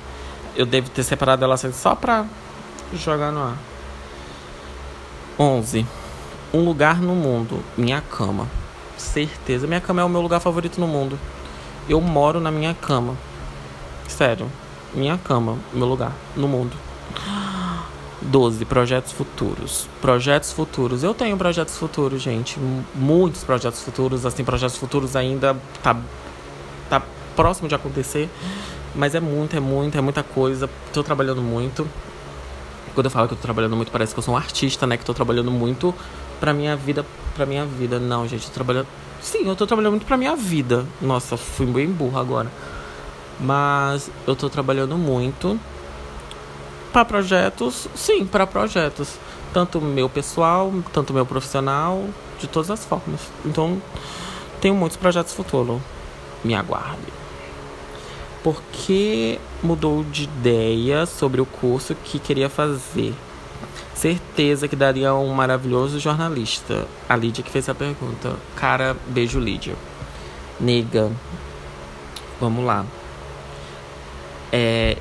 eu 0.55 0.65
devo 0.65 0.89
ter 0.89 1.03
separado 1.03 1.43
ela 1.43 1.55
assim 1.55 1.71
só 1.71 1.93
pra 1.95 2.25
jogar 2.93 3.31
no 3.31 3.43
ar. 3.43 3.57
11. 5.37 5.85
Um 6.53 6.63
lugar 6.63 7.01
no 7.01 7.13
mundo. 7.13 7.61
Minha 7.77 8.01
cama. 8.01 8.47
Certeza. 8.97 9.67
Minha 9.67 9.81
cama 9.81 10.01
é 10.01 10.05
o 10.05 10.09
meu 10.09 10.21
lugar 10.21 10.39
favorito 10.39 10.79
no 10.79 10.87
mundo. 10.87 11.19
Eu 11.89 11.99
moro 11.99 12.39
na 12.39 12.51
minha 12.51 12.73
cama. 12.73 13.15
Sério. 14.07 14.49
Minha 14.93 15.17
cama, 15.17 15.57
meu 15.73 15.85
lugar 15.85 16.13
no 16.37 16.47
mundo. 16.47 16.77
12. 18.25 18.65
Projetos 18.65 19.11
futuros. 19.11 19.87
Projetos 20.01 20.51
futuros. 20.51 21.03
Eu 21.03 21.13
tenho 21.13 21.37
projetos 21.37 21.77
futuros, 21.77 22.21
gente. 22.21 22.59
Muitos 22.93 23.43
projetos 23.43 23.81
futuros. 23.81 24.25
Assim, 24.25 24.43
projetos 24.43 24.77
futuros 24.77 25.15
ainda 25.15 25.55
tá, 25.81 25.95
tá 26.89 27.01
próximo 27.35 27.67
de 27.67 27.75
acontecer. 27.75 28.29
Mas 28.93 29.13
é 29.13 29.19
muito, 29.19 29.55
é 29.55 29.59
muito, 29.59 29.97
é 29.97 30.01
muita 30.01 30.23
coisa. 30.23 30.69
Tô 30.93 31.03
trabalhando 31.03 31.41
muito. 31.41 31.87
Quando 32.93 33.05
eu 33.05 33.11
falo 33.11 33.27
que 33.27 33.33
eu 33.33 33.37
tô 33.37 33.43
trabalhando 33.43 33.75
muito, 33.75 33.91
parece 33.91 34.13
que 34.13 34.19
eu 34.19 34.23
sou 34.23 34.33
um 34.33 34.37
artista, 34.37 34.87
né? 34.87 34.97
Que 34.97 35.03
tô 35.03 35.13
trabalhando 35.13 35.51
muito 35.51 35.93
pra 36.39 36.53
minha 36.53 36.75
vida. 36.75 37.05
Pra 37.35 37.45
minha 37.45 37.65
vida. 37.65 37.99
Não, 37.99 38.27
gente, 38.27 38.49
trabalhando. 38.51 38.87
Sim, 39.21 39.47
eu 39.47 39.55
tô 39.55 39.67
trabalhando 39.67 39.91
muito 39.91 40.05
pra 40.05 40.17
minha 40.17 40.35
vida. 40.35 40.85
Nossa, 41.01 41.35
fui 41.35 41.65
bem 41.65 41.87
burro 41.87 42.17
agora. 42.17 42.49
Mas 43.39 44.09
eu 44.25 44.35
tô 44.35 44.49
trabalhando 44.49 44.97
muito 44.97 45.59
para 46.95 47.03
projetos, 47.03 47.89
sim, 47.93 48.25
para 48.25 48.47
projetos. 48.47 49.19
Tanto 49.53 49.81
meu 49.81 50.07
pessoal, 50.07 50.73
tanto 50.93 51.13
meu 51.13 51.25
profissional, 51.25 52.05
de 52.39 52.47
todas 52.47 52.71
as 52.71 52.85
formas. 52.85 53.19
Então, 53.43 53.81
tenho 54.61 54.75
muitos 54.75 54.95
projetos 54.95 55.33
futuros. 55.33 55.81
Me 56.41 56.55
aguarde 56.55 57.13
porque 58.41 59.39
mudou 59.61 60.03
de 60.03 60.23
ideia 60.23 61.05
sobre 61.05 61.41
o 61.41 61.45
curso 61.45 61.95
que 61.95 62.17
queria 62.17 62.47
fazer. 62.47 63.13
Certeza 63.93 64.67
que 64.67 64.75
daria 64.75 65.13
um 65.15 65.33
maravilhoso 65.33 65.99
jornalista. 65.99 66.87
A 67.09 67.15
Lídia 67.17 67.43
que 67.43 67.49
fez 67.49 67.67
a 67.67 67.75
pergunta. 67.75 68.35
Cara, 68.55 68.95
beijo, 69.07 69.39
Lídia. 69.39 69.75
Nega. 70.59 71.11
Vamos 72.39 72.63
lá. 72.63 72.85
É, 74.51 74.97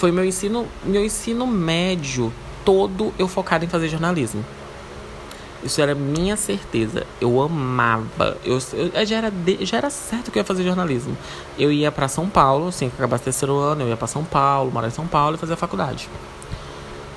foi 0.00 0.10
meu 0.10 0.24
ensino, 0.24 0.66
meu 0.82 1.04
ensino 1.04 1.46
médio 1.46 2.32
todo 2.64 3.12
eu 3.18 3.28
focado 3.28 3.66
em 3.66 3.68
fazer 3.68 3.86
jornalismo. 3.86 4.42
Isso 5.62 5.78
era 5.82 5.94
minha 5.94 6.38
certeza. 6.38 7.06
Eu 7.20 7.38
amava. 7.42 8.38
Eu, 8.42 8.58
eu 8.72 9.06
já, 9.06 9.16
era 9.16 9.30
de, 9.30 9.62
já 9.66 9.76
era 9.76 9.90
certo 9.90 10.30
que 10.30 10.38
eu 10.38 10.40
ia 10.40 10.44
fazer 10.44 10.64
jornalismo. 10.64 11.14
Eu 11.58 11.70
ia 11.70 11.92
para 11.92 12.08
São 12.08 12.30
Paulo, 12.30 12.68
assim 12.68 12.88
que 12.88 12.96
acabasse 12.96 13.20
o 13.20 13.24
terceiro 13.24 13.58
ano, 13.58 13.82
eu 13.82 13.88
ia 13.88 13.96
para 13.96 14.06
São 14.06 14.24
Paulo, 14.24 14.72
morar 14.72 14.88
em 14.88 14.90
São 14.90 15.06
Paulo 15.06 15.36
e 15.36 15.38
fazer 15.38 15.52
a 15.52 15.56
faculdade. 15.56 16.08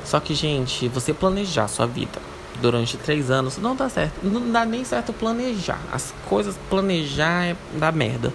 Só 0.03 0.19
que, 0.19 0.35
gente, 0.35 0.89
você 0.89 1.13
planejar 1.13 1.69
sua 1.69 1.87
vida 1.87 2.19
durante 2.61 2.97
três 2.97 3.31
anos 3.31 3.57
não 3.57 3.77
dá 3.77 3.87
certo. 3.87 4.15
Não 4.21 4.51
dá 4.51 4.65
nem 4.65 4.83
certo 4.83 5.13
planejar. 5.13 5.79
As 5.89 6.13
coisas 6.27 6.59
planejar 6.69 7.45
é 7.45 7.55
da 7.77 7.93
merda. 7.93 8.33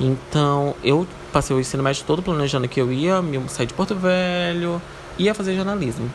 Então, 0.00 0.74
eu 0.82 1.06
passei 1.32 1.54
o 1.54 1.60
ensino 1.60 1.82
médio 1.82 2.04
todo 2.06 2.22
planejando 2.22 2.68
que 2.68 2.80
eu 2.80 2.92
ia 2.92 3.22
sair 3.48 3.66
de 3.66 3.74
Porto 3.74 3.94
Velho, 3.94 4.80
ia 5.18 5.34
fazer 5.34 5.54
jornalismo. 5.54 6.10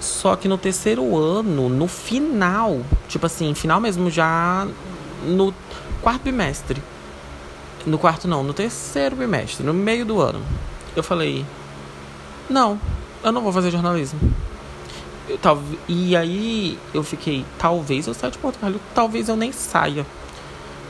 Só 0.00 0.36
que 0.36 0.46
no 0.46 0.58
terceiro 0.58 1.16
ano, 1.16 1.68
no 1.68 1.88
final, 1.88 2.80
tipo 3.08 3.24
assim, 3.26 3.54
final 3.54 3.80
mesmo 3.80 4.10
já 4.10 4.66
no 5.24 5.54
quarto 6.02 6.22
bimestre. 6.22 6.82
No 7.86 7.98
quarto 7.98 8.28
não, 8.28 8.42
no 8.42 8.52
terceiro 8.52 9.16
bimestre, 9.16 9.64
no 9.64 9.72
meio 9.72 10.04
do 10.04 10.20
ano. 10.20 10.42
Eu 10.94 11.02
falei: 11.02 11.46
"Não, 12.50 12.78
eu 13.22 13.32
não 13.32 13.42
vou 13.42 13.52
fazer 13.52 13.70
jornalismo". 13.70 14.20
Eu, 15.28 15.38
tal, 15.38 15.60
e 15.88 16.14
aí 16.14 16.78
eu 16.92 17.02
fiquei, 17.02 17.44
talvez 17.58 18.06
eu 18.06 18.14
saia 18.14 18.30
de 18.30 18.38
Porto 18.38 18.58
Velho, 18.60 18.80
talvez 18.94 19.28
eu 19.28 19.36
nem 19.36 19.50
saia. 19.50 20.06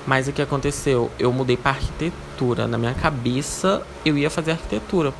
Mas 0.06 0.28
o 0.28 0.32
que 0.32 0.40
aconteceu? 0.40 1.10
Eu 1.18 1.32
mudei 1.32 1.56
para 1.56 1.72
arquitetura. 1.72 2.68
Na 2.68 2.78
minha 2.78 2.94
cabeça, 2.94 3.82
eu 4.04 4.16
ia 4.16 4.30
fazer 4.30 4.52
arquitetura. 4.52 5.12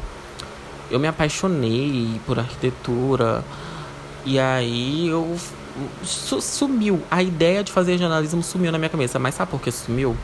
Eu 0.90 1.00
me 1.00 1.08
apaixonei 1.08 2.20
por 2.24 2.38
arquitetura. 2.38 3.44
E 4.24 4.38
aí 4.38 5.08
eu 5.08 5.36
sumiu. 6.04 7.02
A 7.10 7.22
ideia 7.22 7.64
de 7.64 7.72
fazer 7.72 7.98
jornalismo 7.98 8.42
sumiu 8.42 8.70
na 8.70 8.78
minha 8.78 8.88
cabeça. 8.88 9.18
Mas 9.18 9.34
sabe 9.34 9.50
por 9.50 9.60
que 9.60 9.72
sumiu? 9.72 10.16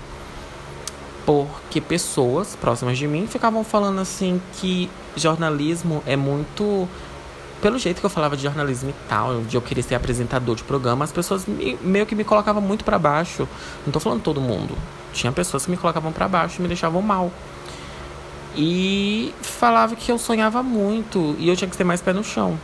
Porque 1.26 1.80
pessoas 1.80 2.56
próximas 2.56 2.98
de 2.98 3.06
mim 3.06 3.26
ficavam 3.26 3.64
falando 3.64 4.00
assim 4.00 4.40
que 4.54 4.88
jornalismo 5.16 6.02
é 6.06 6.16
muito. 6.16 6.88
Pelo 7.62 7.78
jeito 7.78 8.00
que 8.00 8.04
eu 8.04 8.10
falava 8.10 8.36
de 8.36 8.42
jornalismo 8.42 8.90
e 8.90 8.94
tal, 9.08 9.40
de 9.42 9.56
eu 9.56 9.62
querer 9.62 9.82
ser 9.82 9.94
apresentador 9.94 10.56
de 10.56 10.64
programa, 10.64 11.04
as 11.04 11.12
pessoas 11.12 11.46
me, 11.46 11.78
meio 11.80 12.04
que 12.04 12.14
me 12.14 12.24
colocavam 12.24 12.60
muito 12.60 12.84
para 12.84 12.98
baixo. 12.98 13.48
Não 13.86 13.92
tô 13.92 14.00
falando 14.00 14.20
todo 14.20 14.40
mundo. 14.40 14.76
Tinha 15.14 15.32
pessoas 15.32 15.64
que 15.64 15.70
me 15.70 15.76
colocavam 15.76 16.12
para 16.12 16.26
baixo 16.28 16.56
e 16.58 16.62
me 16.62 16.68
deixavam 16.68 17.00
mal. 17.00 17.30
E 18.56 19.32
falava 19.40 19.96
que 19.96 20.10
eu 20.12 20.18
sonhava 20.18 20.62
muito 20.62 21.36
e 21.38 21.48
eu 21.48 21.56
tinha 21.56 21.70
que 21.70 21.76
ter 21.76 21.84
mais 21.84 22.02
pé 22.02 22.12
no 22.12 22.24
chão 22.24 22.58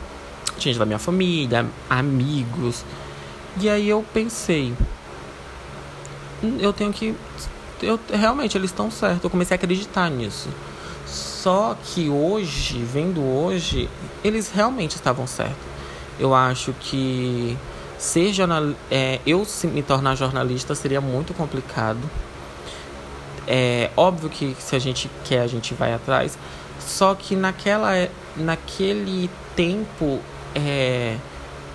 gente 0.61 0.79
da 0.79 0.85
minha 0.85 0.99
família, 0.99 1.67
amigos. 1.89 2.85
E 3.61 3.69
aí 3.69 3.89
eu 3.89 4.05
pensei, 4.13 4.75
eu 6.59 6.73
tenho 6.73 6.93
que. 6.93 7.15
Eu, 7.83 7.99
realmente, 8.13 8.57
eles 8.57 8.71
estão 8.71 8.91
certos. 8.91 9.25
Eu 9.25 9.31
comecei 9.31 9.55
a 9.55 9.57
acreditar 9.57 10.11
nisso. 10.11 10.49
Só 11.43 11.77
que 11.85 12.09
hoje, 12.09 12.83
vendo 12.83 13.23
hoje, 13.23 13.89
eles 14.25 14.51
realmente 14.51 14.97
estavam 14.97 15.25
certos. 15.25 15.57
Eu 16.19 16.35
acho 16.35 16.75
que 16.81 17.57
ser 17.97 18.33
jornal, 18.33 18.73
é, 18.91 19.21
eu 19.25 19.47
me 19.65 19.83
tornar 19.83 20.17
jornalista 20.17 20.75
seria 20.75 21.01
muito 21.01 21.33
complicado. 21.35 22.01
É 23.47 23.89
óbvio 23.97 24.29
que 24.29 24.57
se 24.59 24.75
a 24.75 24.81
gente 24.81 25.09
quer, 25.25 25.43
a 25.43 25.47
gente 25.47 25.75
vai 25.75 25.95
atrás. 25.95 26.37
Só 26.81 27.15
que 27.15 27.37
naquela, 27.37 28.09
naquele 28.37 29.31
tempo 29.55 30.19
é, 30.57 31.17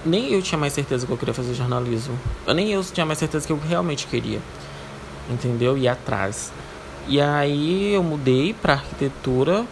nem 0.06 0.34
eu 0.34 0.42
tinha 0.42 0.60
mais 0.60 0.74
certeza 0.74 1.08
que 1.08 1.12
eu 1.14 1.18
queria 1.18 1.34
fazer 1.34 1.54
jornalismo. 1.54 2.20
Nem 2.54 2.74
eu 2.74 2.84
tinha 2.84 3.06
mais 3.06 3.18
certeza 3.18 3.48
que 3.48 3.54
eu 3.54 3.60
realmente 3.66 4.08
queria. 4.08 4.42
Entendeu? 5.30 5.78
Ir 5.78 5.88
atrás. 5.88 6.52
E 7.08 7.20
aí 7.20 7.94
eu 7.94 8.04
mudei 8.04 8.54
para 8.54 8.74
arquitetura. 8.74 9.66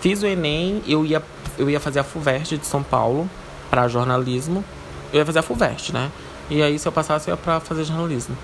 Fiz 0.00 0.22
o 0.22 0.26
ENEM, 0.26 0.82
eu 0.86 1.04
ia 1.04 1.22
eu 1.58 1.70
ia 1.70 1.80
fazer 1.80 2.00
a 2.00 2.04
FUVEST 2.04 2.58
de 2.58 2.66
São 2.66 2.82
Paulo 2.82 3.28
para 3.70 3.88
jornalismo. 3.88 4.64
Eu 5.12 5.18
ia 5.18 5.26
fazer 5.26 5.38
a 5.38 5.42
FUVEST, 5.42 5.92
né? 5.92 6.10
E 6.50 6.62
aí, 6.62 6.78
se 6.78 6.86
eu 6.86 6.92
passasse, 6.92 7.30
ia 7.30 7.36
pra 7.36 7.60
fazer 7.60 7.84
jornalismo. 7.84 8.36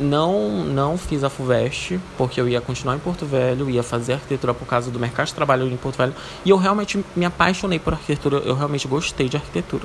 Não, 0.00 0.64
não 0.64 0.98
fiz 0.98 1.24
a 1.24 1.30
FUVEST, 1.30 1.98
porque 2.18 2.40
eu 2.40 2.48
ia 2.48 2.60
continuar 2.60 2.96
em 2.96 2.98
Porto 2.98 3.24
Velho, 3.24 3.70
ia 3.70 3.82
fazer 3.82 4.14
arquitetura 4.14 4.52
por 4.52 4.66
causa 4.66 4.90
do 4.90 4.98
mercado 4.98 5.26
de 5.28 5.34
trabalho 5.34 5.66
em 5.66 5.76
Porto 5.76 5.96
Velho. 5.96 6.14
E 6.44 6.50
eu 6.50 6.56
realmente 6.56 7.02
me 7.14 7.24
apaixonei 7.24 7.78
por 7.78 7.94
arquitetura, 7.94 8.38
eu 8.38 8.54
realmente 8.54 8.86
gostei 8.86 9.28
de 9.28 9.36
arquitetura. 9.36 9.84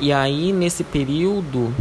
E 0.00 0.12
aí, 0.12 0.52
nesse 0.52 0.82
período 0.84 1.74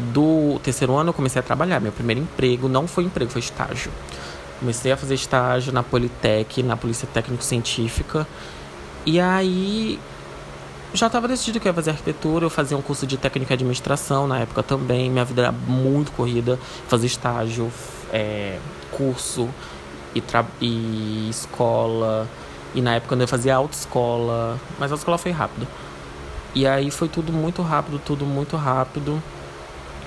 do 0.00 0.58
terceiro 0.60 0.96
ano, 0.96 1.10
eu 1.10 1.14
comecei 1.14 1.40
a 1.40 1.42
trabalhar. 1.42 1.80
Meu 1.80 1.92
primeiro 1.92 2.20
emprego 2.20 2.68
não 2.68 2.86
foi 2.86 3.04
emprego, 3.04 3.30
foi 3.30 3.40
estágio. 3.40 3.90
Comecei 4.58 4.92
a 4.92 4.96
fazer 4.96 5.14
estágio 5.14 5.72
na 5.72 5.82
Politec, 5.82 6.62
na 6.62 6.76
Polícia 6.76 7.08
Técnico-Científica. 7.12 8.26
E 9.06 9.18
aí 9.20 9.98
já 10.92 11.06
estava 11.06 11.28
decidido 11.28 11.60
que 11.60 11.68
ia 11.68 11.72
fazer 11.72 11.90
arquitetura, 11.90 12.44
eu 12.46 12.50
fazia 12.50 12.76
um 12.76 12.82
curso 12.82 13.06
de 13.06 13.16
técnica 13.16 13.52
e 13.52 13.54
administração 13.54 14.26
na 14.26 14.40
época 14.40 14.62
também. 14.62 15.08
Minha 15.08 15.24
vida 15.24 15.42
era 15.42 15.52
muito 15.52 16.10
corrida, 16.12 16.58
fazer 16.88 17.06
estágio, 17.06 17.70
é, 18.12 18.58
curso 18.90 19.48
e, 20.14 20.22
e 20.60 21.28
escola. 21.30 22.28
E 22.74 22.80
na 22.80 22.96
época 22.96 23.14
eu 23.14 23.28
fazia 23.28 23.54
autoescola, 23.54 24.58
mas 24.78 24.92
a 24.92 24.96
escola 24.96 25.16
foi 25.16 25.30
rápido. 25.30 25.66
E 26.54 26.66
aí 26.66 26.90
foi 26.90 27.08
tudo 27.08 27.32
muito 27.32 27.62
rápido, 27.62 28.00
tudo 28.04 28.26
muito 28.26 28.56
rápido. 28.56 29.22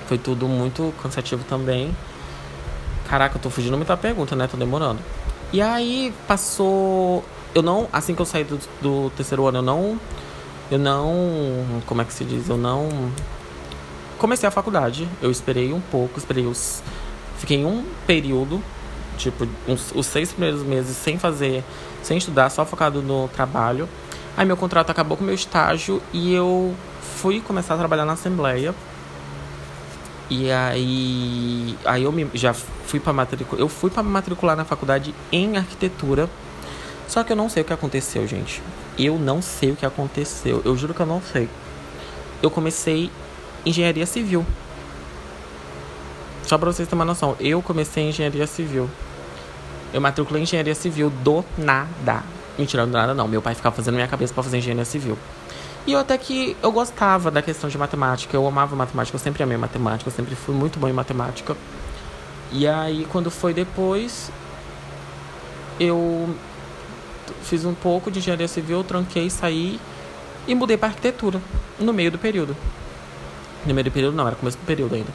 Foi 0.06 0.18
tudo 0.18 0.46
muito 0.48 0.92
cansativo 1.02 1.44
também. 1.44 1.94
Caraca, 3.08 3.36
eu 3.36 3.40
tô 3.42 3.50
fugindo 3.50 3.76
muita 3.76 3.96
pergunta, 3.96 4.34
né? 4.34 4.46
Tô 4.46 4.56
demorando. 4.56 4.98
E 5.52 5.60
aí 5.60 6.12
passou. 6.26 7.24
Eu 7.54 7.62
não. 7.62 7.88
Assim 7.92 8.14
que 8.14 8.22
eu 8.22 8.26
saí 8.26 8.44
do, 8.44 8.58
do 8.80 9.10
terceiro 9.10 9.46
ano, 9.46 9.58
eu 9.58 9.62
não 9.62 10.00
eu 10.70 10.78
não. 10.78 11.82
Como 11.86 12.02
é 12.02 12.04
que 12.04 12.12
se 12.12 12.24
diz? 12.24 12.48
Eu 12.48 12.56
não. 12.56 12.88
Comecei 14.18 14.48
a 14.48 14.52
faculdade. 14.52 15.08
Eu 15.20 15.30
esperei 15.30 15.72
um 15.72 15.80
pouco, 15.80 16.18
esperei 16.18 16.46
os. 16.46 16.82
Fiquei 17.38 17.64
um 17.64 17.84
período, 18.06 18.62
tipo, 19.18 19.46
uns, 19.68 19.92
os 19.94 20.06
seis 20.06 20.32
primeiros 20.32 20.62
meses 20.62 20.96
sem 20.96 21.18
fazer, 21.18 21.62
sem 22.02 22.16
estudar, 22.16 22.48
só 22.48 22.64
focado 22.64 23.02
no 23.02 23.28
trabalho. 23.28 23.88
Aí 24.36 24.46
meu 24.46 24.56
contrato 24.56 24.90
acabou 24.90 25.16
com 25.16 25.24
meu 25.24 25.34
estágio 25.34 26.02
e 26.12 26.32
eu 26.32 26.74
fui 27.16 27.40
começar 27.40 27.74
a 27.74 27.78
trabalhar 27.78 28.04
na 28.04 28.14
Assembleia. 28.14 28.74
E 30.30 30.50
aí, 30.50 31.78
aí 31.84 32.02
eu 32.02 32.12
me, 32.12 32.28
já 32.34 32.54
fui 32.54 32.98
para 32.98 33.12
matricular, 33.12 33.60
eu 33.60 33.68
fui 33.68 33.90
para 33.90 34.02
matricular 34.02 34.56
na 34.56 34.64
faculdade 34.64 35.14
em 35.30 35.56
arquitetura. 35.56 36.28
Só 37.06 37.22
que 37.22 37.32
eu 37.32 37.36
não 37.36 37.48
sei 37.48 37.62
o 37.62 37.66
que 37.66 37.72
aconteceu, 37.72 38.26
gente. 38.26 38.62
Eu 38.98 39.18
não 39.18 39.42
sei 39.42 39.72
o 39.72 39.76
que 39.76 39.84
aconteceu. 39.84 40.62
Eu 40.64 40.76
juro 40.76 40.94
que 40.94 41.00
eu 41.00 41.06
não 41.06 41.20
sei. 41.20 41.48
Eu 42.42 42.50
comecei 42.50 43.10
engenharia 43.66 44.06
civil. 44.06 44.44
Só 46.46 46.58
pra 46.58 46.70
vocês 46.70 46.88
terem 46.88 46.98
uma 46.98 47.04
noção, 47.04 47.36
eu 47.40 47.62
comecei 47.62 48.08
engenharia 48.08 48.46
civil. 48.46 48.88
Eu 49.92 50.00
matriculei 50.00 50.40
em 50.40 50.44
engenharia 50.44 50.74
civil 50.74 51.10
do 51.10 51.44
nada. 51.56 52.22
Mentira, 52.58 52.86
do 52.86 52.92
nada 52.92 53.14
não. 53.14 53.26
Meu 53.28 53.40
pai 53.40 53.54
ficava 53.54 53.74
fazendo 53.74 53.94
minha 53.94 54.08
cabeça 54.08 54.32
para 54.32 54.42
fazer 54.42 54.58
engenharia 54.58 54.84
civil. 54.84 55.18
E 55.86 55.92
eu 55.92 55.98
até 55.98 56.16
que 56.16 56.56
eu 56.62 56.72
gostava 56.72 57.30
da 57.30 57.42
questão 57.42 57.68
de 57.68 57.76
matemática. 57.76 58.34
Eu 58.34 58.46
amava 58.46 58.74
matemática, 58.74 59.16
eu 59.16 59.20
sempre 59.20 59.42
amei 59.42 59.56
matemática, 59.56 60.08
eu 60.08 60.14
sempre 60.14 60.34
fui 60.34 60.54
muito 60.54 60.78
bom 60.78 60.88
em 60.88 60.92
matemática. 60.92 61.54
E 62.50 62.66
aí, 62.66 63.06
quando 63.10 63.30
foi 63.30 63.52
depois, 63.52 64.30
eu 65.78 66.34
fiz 67.42 67.64
um 67.64 67.74
pouco 67.74 68.10
de 68.10 68.18
engenharia 68.18 68.48
civil, 68.48 68.82
tranquei, 68.82 69.28
saí 69.28 69.78
e 70.46 70.54
mudei 70.54 70.76
para 70.76 70.88
arquitetura 70.88 71.40
no 71.78 71.92
meio 71.92 72.10
do 72.10 72.18
período. 72.18 72.56
No 73.66 73.74
meio 73.74 73.84
do 73.84 73.90
período 73.90 74.14
não, 74.14 74.26
era 74.26 74.36
começo 74.36 74.56
do 74.56 74.64
período 74.64 74.94
ainda. 74.94 75.10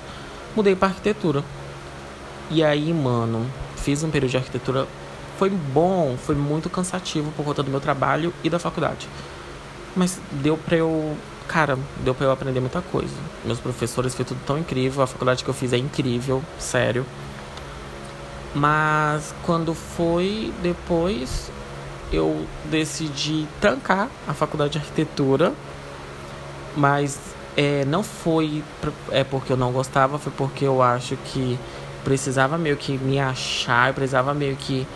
Mudei 0.55 0.75
para 0.75 0.89
arquitetura. 0.89 1.43
E 2.51 2.63
aí, 2.63 2.93
mano, 2.93 3.49
fiz 3.75 4.03
um 4.03 4.11
período 4.11 4.31
de 4.31 4.38
arquitetura. 4.38 4.88
Foi 5.38 5.49
bom, 5.49 6.17
foi 6.17 6.36
muito 6.36 6.69
cansativo 6.69 7.32
por 7.32 7.45
conta 7.45 7.63
do 7.63 7.71
meu 7.71 7.79
trabalho 7.79 8.34
e 8.43 8.49
da 8.49 8.60
faculdade. 8.60 9.08
Mas 9.99 10.17
deu 10.31 10.55
pra 10.55 10.77
eu. 10.77 11.17
Cara, 11.45 11.77
deu 12.05 12.15
pra 12.15 12.27
eu 12.27 12.31
aprender 12.31 12.62
muita 12.62 12.81
coisa. 12.81 13.13
Meus 13.43 13.59
professores 13.59 14.15
foi 14.15 14.23
tudo 14.23 14.39
tão 14.45 14.57
incrível. 14.57 15.03
A 15.03 15.07
faculdade 15.07 15.43
que 15.43 15.49
eu 15.49 15.53
fiz 15.53 15.73
é 15.73 15.77
incrível, 15.77 16.41
sério. 16.57 17.05
Mas 18.55 19.35
quando 19.43 19.73
foi 19.73 20.53
depois, 20.63 21.51
eu 22.13 22.45
decidi 22.71 23.45
trancar 23.59 24.07
a 24.25 24.33
faculdade 24.33 24.71
de 24.73 24.77
arquitetura, 24.77 25.53
mas 26.77 27.19
é, 27.57 27.83
não 27.83 28.01
foi 28.01 28.63
é 29.12 29.25
porque 29.25 29.51
eu 29.51 29.57
não 29.57 29.73
gostava, 29.73 30.17
foi 30.17 30.31
porque 30.31 30.63
eu 30.63 30.81
acho 30.81 31.17
que 31.17 31.59
precisava 32.05 32.57
meio 32.57 32.77
que 32.77 32.97
me 32.97 33.19
achar, 33.19 33.89
eu 33.89 33.93
precisava 33.93 34.33
meio 34.33 34.55
que 34.55 34.88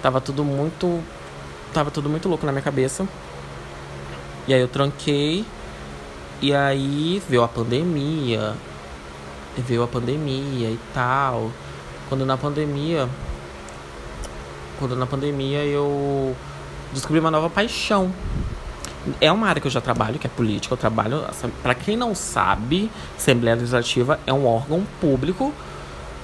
tava 0.00 0.20
tudo 0.20 0.44
muito 0.44 1.02
tava 1.74 1.90
tudo 1.90 2.08
muito 2.08 2.28
louco 2.28 2.46
na 2.46 2.52
minha 2.52 2.62
cabeça. 2.62 3.06
E 4.46 4.54
aí 4.54 4.60
eu 4.60 4.68
tranquei 4.68 5.44
e 6.40 6.54
aí 6.54 7.22
veio 7.28 7.42
a 7.42 7.48
pandemia. 7.48 8.54
Veio 9.56 9.82
a 9.82 9.88
pandemia 9.88 10.68
e 10.68 10.78
tal. 10.92 11.50
Quando 12.08 12.26
na 12.26 12.36
pandemia 12.36 13.08
quando 14.82 14.96
na 14.96 15.06
pandemia 15.06 15.64
eu 15.64 16.34
descobri 16.92 17.20
uma 17.20 17.30
nova 17.30 17.48
paixão. 17.48 18.12
É 19.20 19.30
uma 19.30 19.48
área 19.48 19.60
que 19.60 19.66
eu 19.66 19.70
já 19.70 19.80
trabalho, 19.80 20.18
que 20.18 20.26
é 20.26 20.30
política. 20.30 20.74
Eu 20.74 20.78
trabalho, 20.78 21.24
para 21.62 21.74
quem 21.74 21.96
não 21.96 22.16
sabe, 22.16 22.90
Assembleia 23.16 23.54
Legislativa 23.54 24.18
é 24.26 24.32
um 24.32 24.44
órgão 24.44 24.84
público 25.00 25.52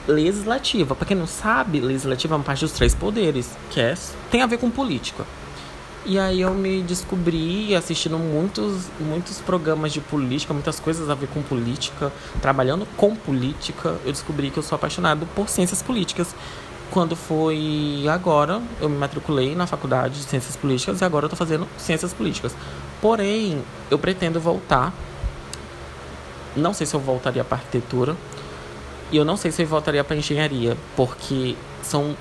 legislativa. 0.09 0.94
Para 0.94 1.07
quem 1.07 1.16
não 1.16 1.26
sabe, 1.26 1.81
legislativa 1.81 2.35
é 2.35 2.37
uma 2.37 2.44
parte 2.44 2.64
dos 2.64 2.72
três 2.72 2.94
poderes, 2.94 3.57
que 3.70 3.81
é, 3.81 3.94
tem 4.31 4.42
a 4.42 4.46
ver 4.46 4.59
com 4.59 4.70
política. 4.70 5.24
E 6.06 6.18
aí 6.18 6.40
eu 6.40 6.54
me 6.54 6.82
descobri 6.82 7.74
assistindo 7.74 8.18
muitos, 8.18 8.87
muitos 8.98 9.40
programas 9.40 9.92
de 9.92 10.00
política, 10.00 10.54
muitas 10.54 10.80
coisas 10.80 11.11
a 11.11 11.14
ver 11.14 11.28
com 11.28 11.42
política, 11.42 12.12
trabalhando 12.40 12.87
com 12.96 13.14
política. 13.14 13.96
Eu 14.04 14.12
descobri 14.12 14.50
que 14.50 14.58
eu 14.58 14.62
sou 14.62 14.76
apaixonado 14.76 15.26
por 15.34 15.48
ciências 15.48 15.82
políticas. 15.82 16.34
Quando 16.90 17.14
foi 17.14 18.06
agora, 18.11 18.62
eu 18.80 18.88
me 18.88 18.96
matriculei 18.96 19.54
na 19.54 19.66
faculdade 19.66 20.20
de 20.20 20.24
Ciências 20.24 20.56
Políticas 20.56 21.02
e 21.02 21.04
agora 21.04 21.26
eu 21.26 21.28
tô 21.28 21.37
fazendo 21.37 21.68
Ciências 21.76 22.14
Políticas. 22.14 22.56
Porém, 23.02 23.62
eu 23.90 23.98
pretendo 23.98 24.40
voltar. 24.40 24.94
Não 26.56 26.72
sei 26.72 26.87
se 26.87 26.94
eu 26.94 27.00
voltaria 27.00 27.44
para 27.44 27.58
arquitetura 27.58 28.16
e 29.12 29.18
eu 29.18 29.24
não 29.24 29.37
sei 29.37 29.50
se 29.50 29.62
eu 29.62 29.66
voltaria 29.66 30.02
para 30.02 30.16
engenharia, 30.16 30.78
porque 30.96 31.54
são 31.82 32.16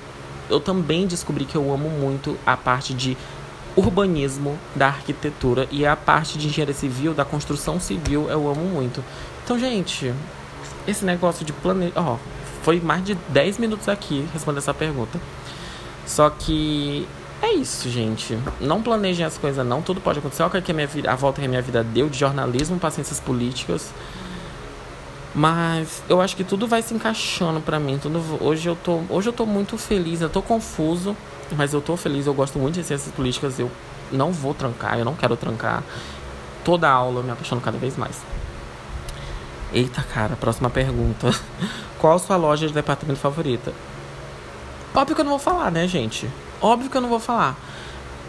eu 0.50 0.60
também 0.60 1.06
descobri 1.06 1.44
que 1.44 1.56
eu 1.56 1.72
amo 1.72 1.88
muito 1.90 2.38
a 2.46 2.56
parte 2.56 2.94
de 2.94 3.16
urbanismo 3.78 4.58
da 4.74 4.88
arquitetura 4.88 5.68
e 5.70 5.86
a 5.86 5.94
parte 5.94 6.36
de 6.36 6.48
engenharia 6.48 6.74
civil, 6.74 7.14
da 7.14 7.24
construção 7.24 7.78
civil, 7.78 8.28
eu 8.28 8.48
amo 8.48 8.64
muito. 8.64 9.04
Então, 9.44 9.58
gente, 9.58 10.12
esse 10.86 11.04
negócio 11.04 11.44
de 11.44 11.52
planejar, 11.52 11.92
ó, 11.96 12.16
foi 12.62 12.80
mais 12.80 13.04
de 13.04 13.14
10 13.28 13.58
minutos 13.58 13.88
aqui 13.88 14.26
respondendo 14.32 14.58
essa 14.58 14.74
pergunta. 14.74 15.20
Só 16.06 16.28
que 16.30 17.06
é 17.40 17.52
isso, 17.52 17.88
gente. 17.88 18.36
Não 18.60 18.82
planejem 18.82 19.24
as 19.24 19.38
coisas, 19.38 19.64
não. 19.64 19.80
Tudo 19.80 20.00
pode 20.00 20.18
acontecer. 20.18 20.42
Olha 20.42 20.60
que 20.60 20.70
a, 20.70 20.74
minha 20.74 20.86
vida, 20.86 21.10
a 21.10 21.14
volta 21.14 21.40
que 21.40 21.46
a 21.46 21.48
minha 21.48 21.62
vida 21.62 21.84
deu 21.84 22.08
de 22.08 22.18
jornalismo 22.18 22.78
para 22.78 22.90
ciências 22.90 23.20
políticas. 23.20 23.92
Mas 25.38 26.02
eu 26.08 26.20
acho 26.20 26.34
que 26.34 26.42
tudo 26.42 26.66
vai 26.66 26.82
se 26.82 26.92
encaixando 26.92 27.60
para 27.60 27.78
mim. 27.78 27.96
Tudo, 27.96 28.20
hoje, 28.44 28.68
eu 28.68 28.74
tô, 28.74 29.02
hoje 29.08 29.28
eu 29.28 29.32
tô 29.32 29.46
muito 29.46 29.78
feliz. 29.78 30.20
Eu 30.20 30.28
tô 30.28 30.42
confuso, 30.42 31.16
mas 31.56 31.72
eu 31.72 31.80
tô 31.80 31.96
feliz. 31.96 32.26
Eu 32.26 32.34
gosto 32.34 32.58
muito 32.58 32.74
de 32.74 32.82
ciências 32.82 33.14
políticas. 33.14 33.56
Eu 33.56 33.70
não 34.10 34.32
vou 34.32 34.52
trancar, 34.52 34.98
eu 34.98 35.04
não 35.04 35.14
quero 35.14 35.36
trancar. 35.36 35.84
Toda 36.64 36.90
aula 36.90 37.20
eu 37.20 37.22
me 37.22 37.30
apaixono 37.30 37.60
cada 37.60 37.78
vez 37.78 37.96
mais. 37.96 38.20
Eita, 39.72 40.02
cara, 40.12 40.34
próxima 40.34 40.68
pergunta. 40.70 41.30
Qual 42.00 42.16
a 42.16 42.18
sua 42.18 42.36
loja 42.36 42.66
de 42.66 42.72
departamento 42.72 43.20
favorita? 43.20 43.72
Óbvio 44.92 45.14
que 45.14 45.20
eu 45.20 45.24
não 45.24 45.30
vou 45.30 45.38
falar, 45.38 45.70
né, 45.70 45.86
gente? 45.86 46.28
Óbvio 46.60 46.90
que 46.90 46.96
eu 46.96 47.00
não 47.00 47.08
vou 47.08 47.20
falar. 47.20 47.56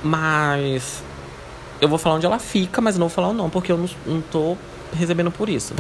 Mas. 0.04 1.02
Eu 1.82 1.90
vou 1.90 1.98
falar 1.98 2.18
onde 2.18 2.28
ela 2.28 2.38
fica, 2.38 2.80
mas 2.82 3.00
não 3.00 3.08
vou 3.08 3.16
falar 3.16 3.30
o 3.30 3.34
nome, 3.34 3.50
porque 3.50 3.72
eu 3.72 3.80
não, 3.80 3.90
não 4.06 4.22
tô 4.22 4.56
recebendo 4.94 5.32
por 5.32 5.50
isso. 5.50 5.74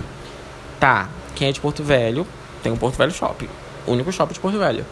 Tá, 0.79 1.09
quem 1.39 1.47
é 1.47 1.51
de 1.53 1.61
Porto 1.61 1.81
Velho, 1.81 2.27
tem 2.61 2.69
um 2.69 2.75
Porto 2.75 2.97
Velho 2.97 3.13
Shopping. 3.13 3.47
O 3.87 3.93
único 3.93 4.11
shopping 4.11 4.33
de 4.33 4.41
Porto 4.41 4.59
Velho. 4.59 4.85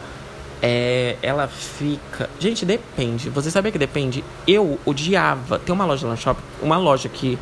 É, 0.61 1.17
ela 1.21 1.45
fica. 1.45 2.29
Gente, 2.39 2.65
depende. 2.65 3.29
Você 3.29 3.51
sabia 3.51 3.69
que 3.69 3.77
depende? 3.77 4.23
Eu 4.47 4.79
odiava. 4.85 5.59
Tem 5.59 5.75
uma 5.75 5.85
loja 5.85 6.07
lá 6.07 6.13
no 6.13 6.17
shopping, 6.17 6.41
uma 6.61 6.77
loja 6.77 7.09
aqui 7.09 7.37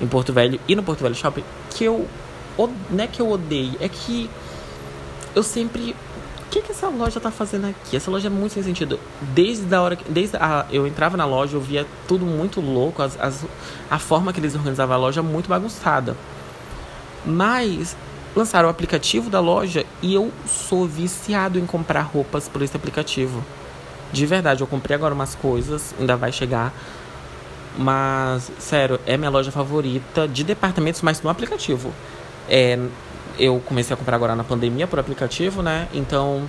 em 0.00 0.06
Porto 0.08 0.32
Velho 0.32 0.58
e 0.66 0.74
no 0.74 0.82
Porto 0.82 1.02
Velho 1.02 1.14
Shopping 1.14 1.44
que 1.70 1.84
eu 1.84 2.08
não 2.90 3.04
é 3.04 3.06
que 3.06 3.22
eu 3.22 3.30
odeio, 3.30 3.76
é 3.80 3.88
que 3.88 4.28
eu 5.32 5.42
sempre. 5.44 5.94
O 6.40 6.50
que, 6.50 6.60
que 6.60 6.72
essa 6.72 6.88
loja 6.88 7.20
tá 7.20 7.30
fazendo 7.30 7.66
aqui? 7.66 7.96
Essa 7.96 8.10
loja 8.10 8.26
é 8.26 8.30
muito 8.30 8.52
sem 8.52 8.64
sentido. 8.64 8.98
Desde 9.32 9.72
a 9.72 9.80
hora 9.80 9.94
que. 9.94 10.10
Desde 10.10 10.36
a, 10.36 10.66
eu 10.70 10.88
entrava 10.88 11.16
na 11.16 11.24
loja, 11.24 11.56
eu 11.56 11.60
via 11.60 11.86
tudo 12.08 12.26
muito 12.26 12.60
louco. 12.60 13.00
As, 13.00 13.18
as, 13.20 13.44
a 13.88 13.98
forma 14.00 14.32
que 14.32 14.40
eles 14.40 14.56
organizavam 14.56 14.96
a 14.96 14.98
loja 14.98 15.22
muito 15.22 15.48
bagunçada. 15.48 16.16
Mas 17.24 17.96
lançaram 18.34 18.68
o 18.68 18.70
aplicativo 18.70 19.30
da 19.30 19.40
loja 19.40 19.84
e 20.02 20.14
eu 20.14 20.32
sou 20.46 20.86
viciado 20.86 21.58
em 21.58 21.66
comprar 21.66 22.02
roupas 22.02 22.48
por 22.48 22.62
esse 22.62 22.76
aplicativo. 22.76 23.44
De 24.12 24.26
verdade, 24.26 24.62
eu 24.62 24.66
comprei 24.66 24.94
agora 24.94 25.14
umas 25.14 25.34
coisas, 25.34 25.94
ainda 25.98 26.16
vai 26.16 26.32
chegar. 26.32 26.72
Mas, 27.76 28.50
sério, 28.58 29.00
é 29.06 29.16
minha 29.16 29.30
loja 29.30 29.50
favorita 29.50 30.28
de 30.28 30.44
departamentos, 30.44 31.02
mas 31.02 31.20
no 31.22 31.28
aplicativo. 31.28 31.92
É, 32.48 32.78
eu 33.38 33.60
comecei 33.64 33.94
a 33.94 33.96
comprar 33.96 34.14
agora 34.14 34.36
na 34.36 34.44
pandemia 34.44 34.86
por 34.86 34.98
aplicativo, 34.98 35.62
né? 35.62 35.88
Então, 35.92 36.48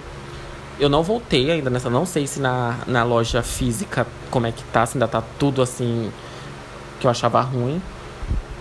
eu 0.79 0.89
não 0.89 1.01
voltei 1.01 1.49
ainda 1.49 1.69
nessa. 1.69 1.89
Não 1.89 2.05
sei 2.05 2.27
se 2.27 2.39
na, 2.39 2.77
na 2.85 3.03
loja 3.03 3.41
física 3.41 4.05
como 4.29 4.45
é 4.45 4.51
que 4.51 4.63
tá, 4.65 4.85
se 4.85 4.97
ainda 4.97 5.07
tá 5.07 5.23
tudo 5.39 5.61
assim 5.61 6.11
que 6.99 7.07
eu 7.07 7.11
achava 7.11 7.41
ruim. 7.41 7.81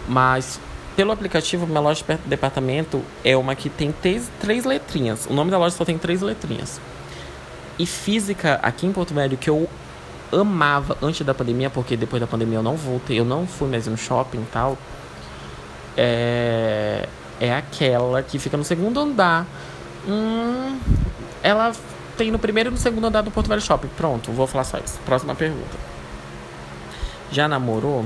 Mas 0.08 0.58
pelo 0.96 1.12
aplicativo, 1.12 1.66
minha 1.66 1.80
loja 1.80 2.04
de 2.04 2.28
departamento 2.28 3.02
é 3.24 3.36
uma 3.36 3.54
que 3.54 3.68
tem 3.68 3.92
três, 3.92 4.30
três 4.40 4.64
letrinhas. 4.64 5.26
O 5.26 5.32
nome 5.32 5.50
da 5.50 5.58
loja 5.58 5.76
só 5.76 5.84
tem 5.84 5.98
três 5.98 6.20
letrinhas. 6.20 6.80
E 7.78 7.86
física, 7.86 8.60
aqui 8.62 8.86
em 8.86 8.92
Porto 8.92 9.12
Velho, 9.12 9.36
que 9.36 9.50
eu 9.50 9.68
amava 10.32 10.96
antes 11.02 11.24
da 11.26 11.34
pandemia, 11.34 11.68
porque 11.70 11.96
depois 11.96 12.20
da 12.20 12.26
pandemia 12.26 12.58
eu 12.58 12.62
não 12.62 12.76
voltei, 12.76 13.18
eu 13.18 13.24
não 13.24 13.46
fui 13.46 13.68
mais 13.68 13.86
no 13.86 13.96
shopping 13.96 14.38
e 14.38 14.46
tal. 14.52 14.78
É, 15.96 17.08
é 17.40 17.54
aquela 17.54 18.22
que 18.22 18.38
fica 18.38 18.56
no 18.56 18.64
segundo 18.64 19.00
andar. 19.00 19.46
Hum, 20.06 20.78
ela 21.42 21.72
tem 22.16 22.30
no 22.30 22.38
primeiro 22.38 22.70
e 22.70 22.72
no 22.72 22.76
segundo 22.78 23.06
andar 23.06 23.22
do 23.22 23.30
Porto 23.30 23.48
Velho 23.48 23.60
Shopping. 23.60 23.88
Pronto, 23.96 24.30
vou 24.32 24.46
falar 24.46 24.64
só 24.64 24.78
isso. 24.78 24.98
Próxima 25.04 25.34
pergunta. 25.34 25.76
Já 27.30 27.48
namorou? 27.48 28.04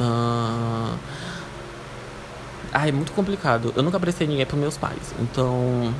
Ah, 0.00 0.94
ah, 2.72 2.86
é 2.88 2.92
muito 2.92 3.12
complicado. 3.12 3.72
Eu 3.76 3.82
nunca 3.82 3.98
prestei 3.98 4.26
ninguém 4.26 4.44
para 4.44 4.56
meus 4.56 4.76
pais. 4.76 5.14
Então, 5.20 5.94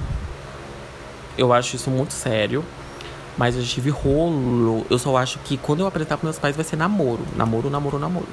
eu 1.36 1.52
acho 1.52 1.76
isso 1.76 1.90
muito 1.90 2.12
sério. 2.12 2.64
Mas 3.36 3.56
eu 3.56 3.62
tive 3.62 3.90
rolo. 3.90 4.84
Eu 4.90 4.98
só 4.98 5.16
acho 5.16 5.38
que 5.40 5.56
quando 5.56 5.80
eu 5.80 5.86
apresentar 5.86 6.16
para 6.16 6.26
meus 6.26 6.38
pais 6.38 6.56
vai 6.56 6.64
ser 6.64 6.76
namoro. 6.76 7.24
Namoro, 7.36 7.70
namoro, 7.70 7.98
namoro. 7.98 8.28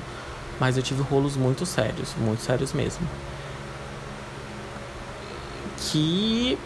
Mas 0.59 0.77
eu 0.77 0.83
tive 0.83 1.01
rolos 1.03 1.37
muito 1.37 1.65
sérios. 1.65 2.13
Muito 2.17 2.41
sérios 2.41 2.73
mesmo. 2.73 3.07
Que 5.77 6.57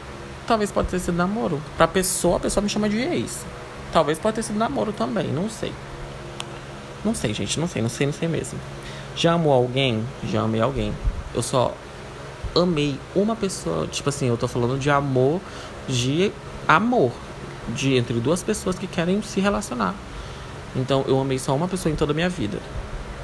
talvez 0.47 0.71
pode 0.71 0.88
ter 0.88 0.99
sido 0.99 1.15
namoro. 1.15 1.62
Pra 1.75 1.88
pessoa, 1.88 2.38
a 2.38 2.39
pessoa 2.39 2.63
me 2.63 2.69
chama 2.69 2.89
de 2.89 2.97
ex. 2.97 3.45
Talvez 3.91 4.17
pode 4.17 4.36
ter 4.36 4.43
sido 4.43 4.58
namoro 4.58 4.93
também, 4.93 5.27
não 5.27 5.49
sei. 5.49 5.73
Não 7.03 7.15
sei, 7.15 7.34
gente, 7.34 7.60
não 7.60 7.67
sei, 7.67 7.82
não 7.82 7.89
sei, 7.89 8.08
não 8.08 8.13
sei 8.13 8.27
mesmo. 8.27 8.60
Já 9.15 9.34
amou 9.34 9.51
alguém? 9.51 10.05
Já 10.23 10.41
amei 10.41 10.62
alguém. 10.62 10.93
Eu 11.33 11.41
só 11.41 11.73
amei 12.55 12.99
uma 13.15 13.35
pessoa, 13.35 13.87
tipo 13.87 14.09
assim, 14.09 14.27
eu 14.27 14.37
tô 14.37 14.47
falando 14.47 14.79
de 14.79 14.89
amor, 14.89 15.39
de 15.87 16.31
amor, 16.67 17.11
de 17.69 17.95
entre 17.95 18.19
duas 18.19 18.41
pessoas 18.41 18.77
que 18.77 18.87
querem 18.87 19.21
se 19.21 19.39
relacionar. 19.39 19.93
Então, 20.75 21.03
eu 21.07 21.19
amei 21.19 21.39
só 21.39 21.55
uma 21.55 21.67
pessoa 21.67 21.91
em 21.91 21.95
toda 21.95 22.11
a 22.11 22.15
minha 22.15 22.29
vida. 22.29 22.59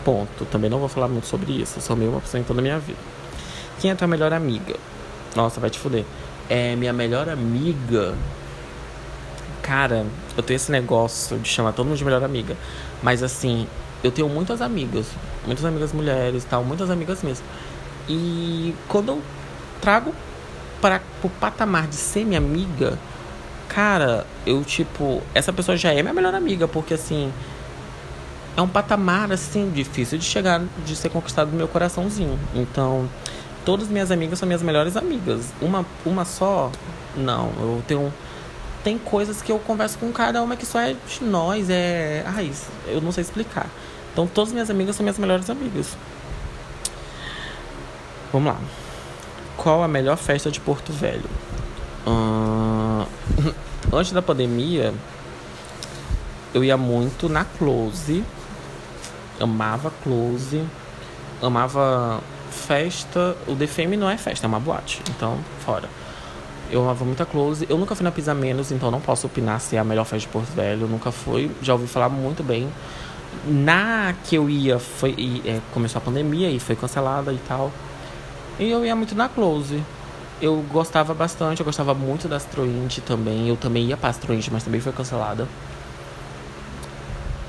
Ponto. 0.04 0.46
Também 0.46 0.70
não 0.70 0.80
vou 0.80 0.90
falar 0.90 1.08
muito 1.08 1.28
sobre 1.28 1.52
isso. 1.52 1.78
Eu 1.78 1.82
só 1.82 1.94
amei 1.94 2.08
uma 2.08 2.22
pessoa 2.22 2.42
em 2.42 2.44
toda 2.44 2.60
a 2.60 2.64
minha 2.64 2.80
vida. 2.80 3.00
Quem 3.80 3.92
é 3.92 3.96
tua 3.96 4.08
melhor 4.08 4.34
amiga? 4.34 4.76
Nossa, 5.36 5.60
vai 5.60 5.70
te 5.70 5.78
fuder 5.78 6.06
é 6.50 6.76
minha 6.76 6.94
melhor 6.94 7.30
amiga. 7.30 8.16
Cara, 9.62 10.06
eu 10.38 10.44
tenho 10.44 10.56
esse 10.56 10.72
negócio 10.72 11.40
de 11.40 11.50
chamar 11.50 11.74
todo 11.74 11.88
mundo 11.88 11.98
de 11.98 12.06
melhor 12.06 12.24
amiga. 12.24 12.56
Mas 13.02 13.24
assim, 13.24 13.68
eu 14.04 14.12
tenho 14.12 14.30
muitas 14.30 14.62
amigas. 14.62 15.08
Muitas 15.46 15.66
amigas 15.66 15.92
mulheres 15.92 16.46
tal, 16.46 16.64
muitas 16.64 16.90
amigas 16.90 17.24
mesmo. 17.24 17.46
E 18.08 18.74
quando 18.88 19.10
eu 19.10 19.22
trago 19.82 20.14
para 20.82 21.02
o 21.24 21.30
patamar 21.30 21.88
de 21.88 21.96
ser 21.96 22.26
minha 22.26 22.38
amiga, 22.38 22.98
cara, 23.68 24.26
eu 24.46 24.64
tipo, 24.64 25.22
essa 25.34 25.52
pessoa 25.52 25.76
já 25.76 25.92
é 25.92 26.02
minha 26.02 26.14
melhor 26.14 26.36
amiga, 26.36 26.68
porque 26.68 26.94
assim, 26.94 27.32
é 28.56 28.62
um 28.62 28.68
patamar 28.68 29.32
assim 29.32 29.70
difícil 29.70 30.18
de 30.18 30.26
chegar, 30.26 30.62
de 30.86 30.96
ser 30.96 31.10
conquistado 31.10 31.52
no 31.52 31.58
meu 31.58 31.68
coraçãozinho. 31.68 32.40
Então, 32.54 33.10
todas 33.66 33.90
minhas 33.90 34.12
amigas 34.12 34.40
são 34.40 34.48
minhas 34.48 34.62
melhores 34.62 34.96
amigas. 34.96 35.52
Uma, 35.62 35.86
uma 36.06 36.24
só, 36.24 36.72
não. 37.18 37.52
Eu 37.60 37.84
tenho. 37.88 38.14
Tem 38.84 38.98
coisas 39.00 39.42
que 39.42 39.52
eu 39.52 39.58
converso 39.58 39.98
com 39.98 40.12
cada 40.12 40.42
uma 40.44 40.56
que 40.56 40.66
só 40.66 40.80
é 40.80 40.94
de 40.94 41.24
nós, 41.24 41.70
é. 41.70 42.24
Ai, 42.28 42.52
eu 42.88 43.02
não 43.02 43.12
sei 43.12 43.24
explicar. 43.24 43.68
Então, 44.14 44.28
todas 44.28 44.54
minhas 44.54 44.70
amigas 44.70 44.96
são 44.96 45.04
minhas 45.04 45.18
melhores 45.18 45.50
amigas. 45.50 45.98
Vamos 48.36 48.54
lá. 48.54 48.60
Qual 49.56 49.82
a 49.82 49.88
melhor 49.88 50.18
festa 50.18 50.52
de 50.52 50.60
Porto 50.60 50.92
Velho? 50.92 51.30
Uh... 52.06 53.08
Antes 53.96 54.12
da 54.12 54.22
pandemia, 54.22 54.94
eu 56.54 56.62
ia 56.62 56.76
muito 56.76 57.30
na 57.30 57.46
Close. 57.46 58.26
Amava 59.40 59.90
Close. 60.04 60.66
Amava 61.42 62.20
festa. 62.52 63.38
O 63.48 63.56
DFM 63.56 63.96
não 63.98 64.10
é 64.10 64.18
festa, 64.18 64.46
é 64.46 64.50
uma 64.50 64.60
boate. 64.60 65.02
Então, 65.12 65.40
fora. 65.64 65.88
Eu 66.70 66.82
amava 66.82 67.06
muita 67.06 67.26
close. 67.26 67.66
Eu 67.70 67.78
nunca 67.78 67.96
fui 67.96 68.04
na 68.04 68.12
Pisa 68.12 68.34
Menos, 68.34 68.70
então 68.70 68.92
não 68.92 69.00
posso 69.00 69.28
opinar 69.28 69.62
se 69.62 69.78
é 69.78 69.80
a 69.80 69.84
melhor 69.86 70.04
festa 70.04 70.28
de 70.28 70.34
Porto 70.34 70.52
Velho. 70.54 70.88
Nunca 70.88 71.10
fui. 71.10 71.50
Já 71.62 71.72
ouvi 71.72 71.88
falar 71.88 72.10
muito 72.10 72.44
bem. 72.44 72.68
Na 73.46 74.14
que 74.26 74.36
eu 74.36 74.50
ia, 74.50 74.78
foi, 74.78 75.16
e, 75.18 75.42
é, 75.46 75.62
começou 75.74 76.00
a 76.00 76.04
pandemia 76.04 76.50
e 76.50 76.60
foi 76.60 76.76
cancelada 76.76 77.32
e 77.32 77.38
tal. 77.48 77.72
E 78.60 78.70
eu 78.70 78.86
ia 78.86 78.96
muito 78.96 79.16
na 79.16 79.28
close. 79.28 79.84
Eu 80.42 80.64
gostava 80.72 81.14
bastante, 81.14 81.60
eu 81.60 81.66
gostava 81.66 81.94
muito 81.94 82.28
da 82.28 82.38
Astroinde 82.38 83.02
também. 83.02 83.50
Eu 83.50 83.58
também 83.58 83.86
ia 83.86 83.98
pra 83.98 84.10
Astroinde, 84.10 84.50
mas 84.52 84.64
também 84.64 84.82
foi 84.82 84.92
cancelada. 84.92 85.48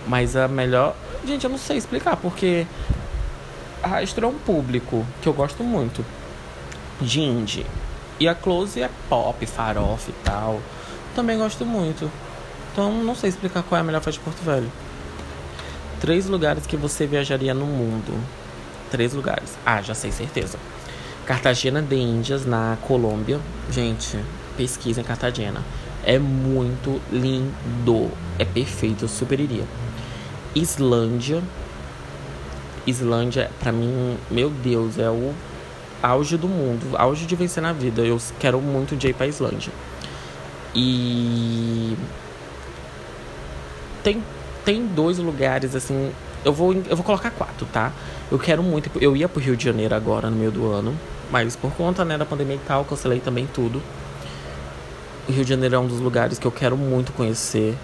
Mas 0.07 0.37
a 0.37 0.49
melhor. 0.49 0.95
Gente, 1.27 1.45
eu 1.45 1.51
não 1.51 1.59
sei 1.59 1.77
explicar, 1.77 2.17
porque 2.17 2.67
a 3.83 3.99
Astro 3.99 4.27
é 4.27 4.29
um 4.29 4.39
público 4.39 5.05
que 5.21 5.29
eu 5.29 5.33
gosto 5.33 5.63
muito 5.63 6.05
de 7.01 7.21
indie. 7.21 7.67
E 8.19 8.27
a 8.27 8.35
Close 8.35 8.81
é 8.81 8.91
pop, 9.09 9.45
farofa 9.47 10.11
e 10.11 10.15
tal. 10.25 10.61
Também 11.15 11.37
gosto 11.39 11.65
muito. 11.67 12.11
Então 12.73 12.93
não 12.93 13.15
sei 13.15 13.31
explicar 13.31 13.63
qual 13.63 13.79
é 13.79 13.81
a 13.81 13.85
melhor 13.85 14.01
festa 14.01 14.19
de 14.19 14.25
Porto 14.25 14.43
Velho. 14.43 14.71
Três 16.01 16.27
lugares 16.27 16.67
que 16.67 16.77
você 16.77 17.07
viajaria 17.07 17.55
no 17.55 17.67
mundo. 17.67 18.19
Três 18.91 19.13
lugares. 19.13 19.57
Ah, 19.65 19.83
já 19.83 19.95
sei, 19.95 20.13
certeza. 20.13 20.59
Cartagena 21.27 21.83
de 21.83 21.97
Índias, 21.97 22.47
na 22.47 22.79
Colômbia. 22.83 23.41
Gente, 23.71 24.17
pesquisa 24.57 25.01
em 25.01 25.05
Cartagena. 25.05 25.61
É 26.05 26.19
muito 26.19 27.01
lindo. 27.11 28.11
É 28.39 28.45
perfeito, 28.45 29.05
eu 29.05 29.09
super 29.09 29.41
iria. 29.41 29.65
Islândia, 30.55 31.43
Islândia, 32.87 33.51
para 33.59 33.73
mim, 33.73 34.17
meu 34.31 34.49
Deus, 34.49 34.99
é 34.99 35.11
o 35.11 35.35
auge 36.03 36.37
do 36.37 36.47
mundo, 36.47 36.97
auge 36.97 37.27
de 37.27 37.35
vencer 37.35 37.63
na 37.63 37.73
vida. 37.73 38.03
Eu 38.03 38.19
quero 38.39 38.61
muito 38.61 38.95
de 38.95 39.09
ir 39.09 39.15
pra 39.15 39.27
Islândia. 39.27 39.73
E 40.75 41.97
tem 44.05 44.23
tem 44.65 44.87
dois 44.87 45.19
lugares 45.19 45.75
assim, 45.75 46.13
eu 46.45 46.53
vou 46.53 46.73
eu 46.73 46.97
vou 46.97 47.05
colocar 47.05 47.31
quatro, 47.31 47.67
tá? 47.73 47.93
Eu 48.31 48.39
quero 48.39 48.63
muito, 48.63 48.91
eu 49.01 49.17
ia 49.17 49.29
pro 49.29 49.41
Rio 49.41 49.57
de 49.57 49.65
Janeiro 49.65 49.95
agora 49.95 50.31
no 50.31 50.37
meio 50.37 50.51
do 50.51 50.71
ano, 50.71 50.95
mas 51.31 51.57
por 51.57 51.73
conta 51.73 52.05
né, 52.05 52.17
da 52.17 52.25
pandemia 52.25 52.57
e 52.57 52.61
tal, 52.67 52.85
cancelei 52.85 53.21
também 53.21 53.47
tudo. 53.47 53.83
O 55.29 55.33
Rio 55.33 55.45
de 55.45 55.51
Janeiro 55.51 55.75
é 55.75 55.79
um 55.79 55.87
dos 55.87 56.01
lugares 56.01 56.39
que 56.39 56.47
eu 56.47 56.53
quero 56.53 56.77
muito 56.77 57.13
conhecer, 57.13 57.77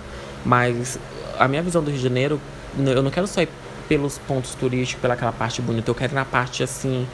mas 0.45 0.99
a 1.39 1.49
minha 1.49 1.63
visão 1.63 1.83
do 1.83 1.91
Rio 1.91 1.99
de 1.99 2.05
Janeiro, 2.05 2.41
eu 2.79 3.03
não 3.03 3.11
quero 3.11 3.27
só 3.27 3.43
ir 3.43 3.49
pelos 3.89 4.19
pontos 4.19 4.55
turísticos, 4.55 5.03
pelaquela 5.03 5.33
parte 5.33 5.61
bonita. 5.61 5.91
Eu 5.91 5.95
quero 5.95 6.13
ir 6.13 6.15
na 6.15 6.25
parte 6.25 6.63
assim, 6.63 7.07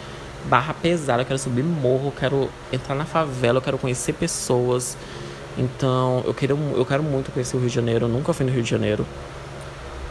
barra 0.45 0.75
pesada. 0.75 1.23
Eu 1.23 1.27
quero 1.27 1.39
subir 1.39 1.65
morro, 1.65 2.09
eu 2.09 2.13
quero 2.13 2.51
entrar 2.73 2.95
na 2.95 3.05
favela, 3.05 3.59
eu 3.59 3.63
quero 3.63 3.79
conhecer 3.79 4.13
pessoas. 4.13 4.97
Então, 5.57 6.23
eu 6.27 6.35
quero, 6.35 6.59
eu 6.77 6.85
quero 6.85 7.03
muito 7.03 7.33
conhecer 7.33 7.57
o 7.57 7.61
Rio 7.61 7.69
de 7.69 7.75
Janeiro. 7.75 8.05
Eu 8.05 8.09
nunca 8.09 8.33
fui 8.33 8.47
no 8.47 8.53
Rio 8.53 8.63
de 8.63 8.71
Janeiro. 8.71 9.07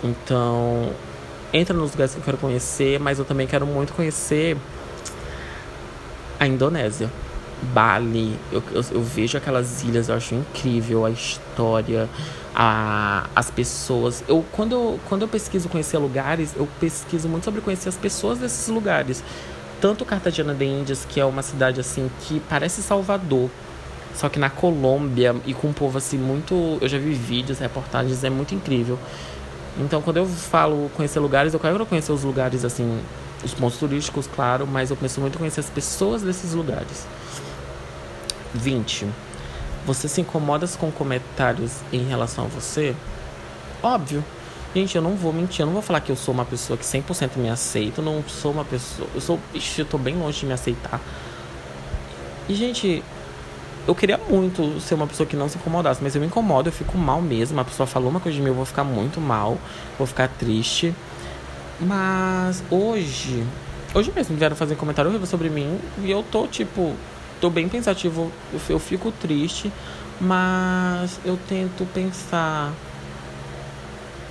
Então, 0.03 0.91
entra 1.53 1.75
nos 1.75 1.91
lugares 1.91 2.13
que 2.13 2.19
eu 2.19 2.23
quero 2.23 2.38
conhecer, 2.38 2.99
mas 2.99 3.19
eu 3.19 3.25
também 3.25 3.47
quero 3.47 3.65
muito 3.65 3.93
conhecer 3.93 4.58
a 6.39 6.47
Indonésia. 6.47 7.10
Bali, 7.73 8.38
eu, 8.52 8.62
eu, 8.71 8.86
eu, 8.91 9.02
vejo 9.02 9.36
aquelas 9.36 9.84
ilhas, 9.84 10.10
eu 10.10 10.15
acho 10.15 10.36
incrível 10.36 11.06
a 11.06 11.10
história, 11.10 12.08
a, 12.56 13.28
as 13.36 13.50
pessoas. 13.50 14.23
Eu 14.28 14.45
quando, 14.52 14.73
eu 14.73 15.00
quando 15.10 15.23
eu 15.23 15.28
pesquiso 15.28 15.67
conhecer 15.67 15.97
lugares, 15.97 16.54
eu 16.56 16.67
pesquiso 16.80 17.28
muito 17.28 17.45
sobre 17.45 17.62
conhecer 17.62 17.89
as 17.89 17.97
pessoas 17.97 18.38
desses 18.38 18.67
lugares. 18.67 19.23
Tanto 19.82 20.06
Cartagena 20.06 20.54
de 20.54 20.65
Índias, 20.65 21.06
que 21.06 21.19
é 21.19 21.26
uma 21.26 21.41
cidade 21.41 21.80
assim 21.80 22.10
que 22.21 22.39
parece 22.41 22.82
Salvador, 22.82 23.50
só 24.13 24.30
que 24.30 24.39
na 24.39 24.50
Colômbia 24.50 25.36
e 25.45 25.54
com 25.54 25.67
um 25.69 25.73
povo 25.73 25.97
assim 25.97 26.17
muito. 26.17 26.78
Eu 26.80 26.88
já 26.88 26.97
vi 26.97 27.13
vídeos, 27.13 27.60
reportagens, 27.60 28.23
é 28.23 28.30
muito 28.30 28.54
incrível. 28.54 29.00
Então, 29.80 30.02
quando 30.02 30.17
eu 30.17 30.26
falo 30.26 30.89
conhecer 30.95 31.19
lugares, 31.19 31.54
eu 31.54 31.60
quero 31.60 31.86
conhecer 31.86 32.12
os 32.12 32.23
lugares 32.23 32.65
assim 32.65 33.00
os 33.43 33.54
pontos 33.54 33.78
turísticos, 33.78 34.28
claro, 34.28 34.65
mas 34.67 34.89
eu 34.89 34.97
penso 34.97 35.21
muito 35.21 35.36
em 35.36 35.38
conhecer 35.38 35.60
as 35.60 35.69
pessoas 35.69 36.21
desses 36.21 36.54
lugares. 36.54 37.06
20. 38.54 39.08
Você 39.86 40.08
se 40.08 40.21
incomoda 40.21 40.67
com 40.80 40.91
comentários 40.91 41.73
em 41.93 42.04
relação 42.04 42.45
a 42.45 42.47
você? 42.47 42.95
Óbvio. 43.82 44.23
Gente, 44.76 44.95
eu 44.95 45.02
não 45.02 45.15
vou 45.15 45.32
mentir, 45.32 45.62
eu 45.62 45.65
não 45.65 45.73
vou 45.73 45.82
falar 45.82 46.02
que 46.02 46.12
eu 46.12 46.15
sou 46.15 46.34
uma 46.34 46.45
pessoa 46.45 46.78
que 46.78 46.84
100% 46.84 47.38
me 47.38 47.50
aceita, 47.50 48.02
eu 48.02 48.06
não 48.06 48.23
sou 48.28 48.52
uma 48.52 48.65
pessoa, 48.65 49.08
eu 49.15 49.21
sou, 49.21 49.39
ixi, 49.54 49.80
eu 49.80 49.86
tô 49.86 49.97
bem 49.97 50.15
longe 50.15 50.41
de 50.41 50.45
me 50.45 50.54
aceitar. 50.54 51.00
E 52.50 52.54
gente, 52.54 53.04
eu 53.88 53.95
queria 53.95 54.17
muito 54.30 54.80
ser 54.82 54.95
uma 54.95 55.08
pessoa 55.08 55.26
que 55.26 55.36
não 55.36 55.47
se 55.47 55.58
incomodasse, 55.58 56.04
mas 56.04 56.13
eu 56.13 56.21
me 56.21 56.28
incomodo, 56.28 56.67
eu 56.67 56.73
fico 56.73 56.97
mal 56.97 57.21
mesmo. 57.21 57.60
A 57.60 57.63
pessoa 57.63 57.88
falou 57.88 58.10
uma 58.10 58.19
coisa 58.19 58.36
de 58.36 58.41
mim, 58.41 58.50
eu 58.50 58.54
vou 58.54 58.65
ficar 58.65 58.84
muito 58.84 59.21
mal, 59.21 59.58
vou 59.97 60.06
ficar 60.06 60.28
triste. 60.28 60.93
Mas 61.79 62.63
hoje, 62.71 63.45
hoje 63.93 64.11
mesmo 64.15 64.35
vieram 64.35 64.55
fazer 64.55 64.75
comentário 64.75 65.25
sobre 65.27 65.49
mim 65.49 65.79
e 65.99 66.09
eu 66.09 66.23
tô 66.23 66.47
tipo, 66.47 66.95
tô 67.39 67.51
bem 67.51 67.69
pensativo, 67.69 68.31
eu, 68.67 68.79
fico 68.79 69.11
triste, 69.11 69.71
mas 70.19 71.19
eu 71.23 71.37
tento 71.47 71.85
pensar, 71.93 72.73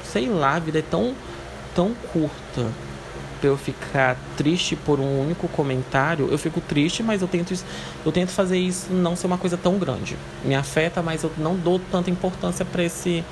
sei 0.05 0.29
lá, 0.29 0.55
a 0.55 0.59
vida 0.59 0.81
é 0.81 0.83
tão, 0.83 1.15
tão 1.73 1.95
curta 2.13 2.67
pra 3.41 3.51
eu 3.51 3.57
ficar 3.57 4.17
triste 4.37 4.75
por 4.75 4.99
um 4.99 5.21
único 5.21 5.47
comentário, 5.47 6.29
eu 6.29 6.39
fico 6.39 6.61
triste, 6.61 7.03
mas 7.03 7.23
eu 7.23 7.29
tento, 7.29 7.55
eu 8.05 8.11
tento 8.11 8.31
fazer 8.31 8.59
isso 8.59 8.93
não 8.93 9.15
ser 9.15 9.29
uma 9.29 9.39
coisa 9.39 9.57
tão 9.57 9.79
grande. 9.79 10.17
Me 10.45 10.57
afeta, 10.57 11.01
mas 11.01 11.23
eu 11.23 11.31
não 11.37 11.55
dou 11.55 11.81
tanta 11.93 12.11
importância 12.11 12.65
para 12.65 12.83
esse, 12.83 13.23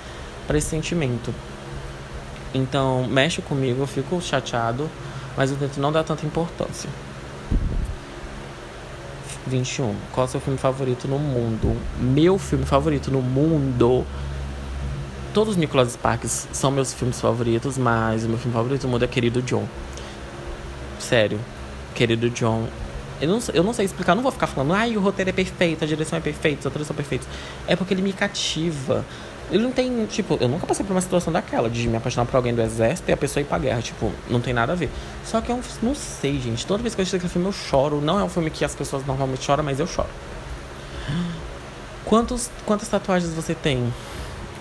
pra 0.47 0.57
esse 0.57 0.69
sentimento. 0.69 1.35
Então, 2.55 3.07
mexe 3.09 3.43
comigo, 3.43 3.83
eu 3.83 3.87
fico 3.87 4.21
chateado, 4.23 4.89
mas 5.37 5.51
eu 5.51 5.57
tento 5.57 5.81
não 5.81 5.91
dar 5.91 6.05
tanta 6.05 6.25
importância. 6.25 6.89
21. 9.47 9.95
Qual 10.13 10.25
é 10.25 10.29
o 10.29 10.31
seu 10.31 10.41
filme 10.41 10.59
favorito 10.59 11.09
no 11.09 11.19
mundo? 11.19 11.77
Meu 11.99 12.39
filme 12.39 12.65
favorito 12.65 13.11
no 13.11 13.21
mundo. 13.21 14.07
Todos 15.35 15.55
os 15.55 15.57
Nicholas 15.57 15.93
Sparks 15.93 16.49
são 16.53 16.71
meus 16.71 16.95
filmes 16.95 17.21
favoritos, 17.21 17.77
mas 17.77 18.25
o 18.25 18.29
meu 18.29 18.39
filme 18.39 18.55
favorito 18.55 18.85
no 18.85 18.91
mundo 18.91 19.05
é 19.05 19.09
Querido 19.09 19.43
John. 19.43 19.67
Sério. 20.99 21.41
Querido 21.95 22.31
John. 22.31 22.69
Eu 23.21 23.29
não, 23.29 23.39
eu 23.53 23.63
não 23.63 23.73
sei 23.73 23.85
explicar, 23.85 24.15
não 24.15 24.23
vou 24.23 24.33
ficar 24.33 24.47
falando, 24.47 24.73
ai, 24.73 24.97
o 24.97 25.01
roteiro 25.01 25.31
é 25.31 25.33
perfeito, 25.33 25.85
a 25.85 25.87
direção 25.87 26.19
é 26.19 26.23
perfeita, 26.23 26.61
os 26.61 26.67
atores 26.67 26.87
são 26.87 26.97
perfeitos. 26.97 27.27
É 27.67 27.77
porque 27.77 27.95
ele 27.95 28.03
me 28.03 28.13
cativa. 28.13 29.05
Ele 29.51 29.63
não 29.63 29.73
tem, 29.73 30.07
tipo, 30.07 30.39
eu 30.41 30.49
nunca 30.49 30.67
passei 30.67 30.85
por 30.85 30.93
uma 30.93 31.01
situação 31.01 31.33
daquela, 31.33 31.69
de 31.69 31.87
me 31.87 31.97
apaixonar 31.97 32.27
por 32.27 32.37
alguém 32.37 32.55
do 32.55 32.63
exército 32.63 33.11
e 33.11 33.13
a 33.13 33.17
pessoa 33.17 33.43
ir 33.43 33.45
pra 33.45 33.59
guerra. 33.59 33.83
Tipo, 33.83 34.11
não 34.29 34.41
tem 34.41 34.55
nada 34.55 34.73
a 34.73 34.75
ver. 34.75 34.91
Só 35.25 35.41
que 35.41 35.53
é 35.53 35.55
um. 35.55 35.61
Não 35.83 35.95
sei, 35.95 36.41
gente. 36.41 36.67
Toda 36.67 36.83
vez 36.83 36.95
que 36.95 37.01
eu 37.01 37.03
assisto 37.03 37.17
aquele 37.17 37.33
filme 37.33 37.49
eu 37.49 37.53
choro. 37.53 38.01
Não 38.01 38.19
é 38.19 38.25
um 38.25 38.29
filme 38.29 38.51
que 38.51 38.65
as 38.65 38.75
pessoas 38.75 39.05
normalmente 39.07 39.45
choram, 39.45 39.63
mas 39.63 39.79
eu 39.79 39.87
choro. 39.87 40.09
Quantos, 42.05 42.51
quantas 42.67 42.89
tatuagens 42.89 43.33
você 43.33 43.55
tem? 43.55 43.93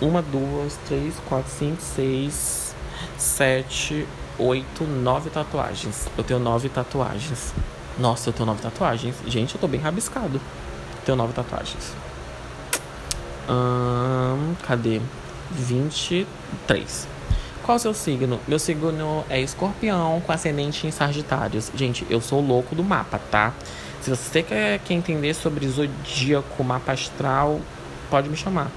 Uma, 0.01 0.21
duas, 0.21 0.77
três, 0.87 1.15
quatro, 1.27 1.51
cinco, 1.51 1.81
seis, 1.81 2.75
sete, 3.17 4.07
oito, 4.37 4.83
nove 4.83 5.29
tatuagens. 5.29 6.07
Eu 6.17 6.23
tenho 6.23 6.39
nove 6.39 6.69
tatuagens. 6.69 7.53
Nossa, 7.97 8.29
eu 8.29 8.33
tenho 8.33 8.45
nove 8.45 8.61
tatuagens. 8.61 9.15
Gente, 9.27 9.55
eu 9.55 9.61
tô 9.61 9.67
bem 9.67 9.79
rabiscado. 9.79 10.41
Tenho 11.05 11.17
nove 11.17 11.33
tatuagens. 11.33 12.02
Hum, 13.49 14.55
cadê? 14.63 15.01
23. 15.51 17.07
Qual 17.63 17.77
o 17.77 17.79
seu 17.79 17.93
signo? 17.93 18.39
Meu 18.47 18.59
signo 18.59 19.23
é 19.29 19.39
escorpião 19.39 20.21
com 20.25 20.31
ascendente 20.31 20.85
em 20.85 20.91
Sagitários. 20.91 21.71
Gente, 21.73 22.05
eu 22.09 22.19
sou 22.19 22.41
louco 22.41 22.75
do 22.75 22.83
mapa, 22.83 23.19
tá? 23.31 23.53
Se 24.01 24.09
você 24.09 24.43
quer, 24.43 24.79
quer 24.79 24.93
entender 24.93 25.33
sobre 25.33 25.65
zodíaco, 25.67 26.61
mapa 26.61 26.91
astral, 26.91 27.61
pode 28.09 28.27
me 28.27 28.35
chamar. 28.35 28.69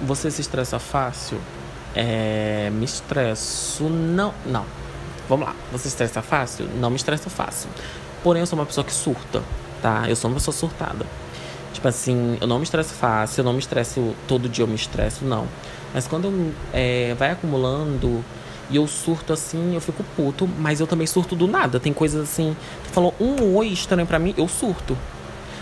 Você 0.00 0.30
se 0.30 0.40
estressa 0.40 0.78
fácil? 0.78 1.38
É, 1.94 2.70
me 2.72 2.84
estresso. 2.84 3.84
Não, 3.84 4.32
não. 4.46 4.64
Vamos 5.28 5.46
lá. 5.46 5.54
Você 5.72 5.82
se 5.82 5.88
estressa 5.88 6.22
fácil? 6.22 6.66
Não 6.76 6.88
me 6.88 6.96
estressa 6.96 7.28
fácil. 7.28 7.68
Porém, 8.22 8.40
eu 8.40 8.46
sou 8.46 8.58
uma 8.58 8.66
pessoa 8.66 8.84
que 8.84 8.92
surta, 8.92 9.42
tá? 9.82 10.08
Eu 10.08 10.16
sou 10.16 10.30
uma 10.30 10.36
pessoa 10.36 10.54
surtada. 10.54 11.06
Tipo 11.84 11.90
assim, 11.90 12.38
eu 12.40 12.46
não 12.46 12.56
me 12.56 12.64
estresso 12.64 12.94
fácil, 12.94 13.42
eu 13.42 13.44
não 13.44 13.52
me 13.52 13.58
estresso 13.58 14.14
todo 14.26 14.48
dia, 14.48 14.62
eu 14.62 14.66
me 14.66 14.74
estresso, 14.74 15.22
não. 15.22 15.46
Mas 15.92 16.08
quando 16.08 16.28
eu, 16.28 16.52
é, 16.72 17.14
vai 17.18 17.32
acumulando 17.32 18.24
e 18.70 18.76
eu 18.76 18.86
surto 18.86 19.34
assim, 19.34 19.74
eu 19.74 19.82
fico 19.82 20.02
puto, 20.16 20.48
mas 20.58 20.80
eu 20.80 20.86
também 20.86 21.06
surto 21.06 21.36
do 21.36 21.46
nada. 21.46 21.78
Tem 21.78 21.92
coisas 21.92 22.22
assim, 22.22 22.56
tu 22.84 22.88
falou 22.88 23.14
um 23.20 23.54
oi 23.54 23.66
estranho 23.66 24.06
pra 24.06 24.18
mim, 24.18 24.32
eu 24.38 24.48
surto. 24.48 24.96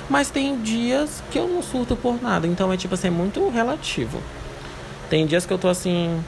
Mas 0.08 0.30
tem 0.30 0.62
dias 0.62 1.24
que 1.32 1.40
eu 1.40 1.48
não 1.48 1.60
surto 1.60 1.96
por 1.96 2.22
nada, 2.22 2.46
então 2.46 2.72
é 2.72 2.76
tipo 2.76 2.94
assim, 2.94 3.08
é 3.08 3.10
muito 3.10 3.48
relativo. 3.48 4.22
Tem 5.10 5.26
dias 5.26 5.44
que 5.44 5.52
eu 5.52 5.58
tô 5.58 5.66
assim, 5.66 6.22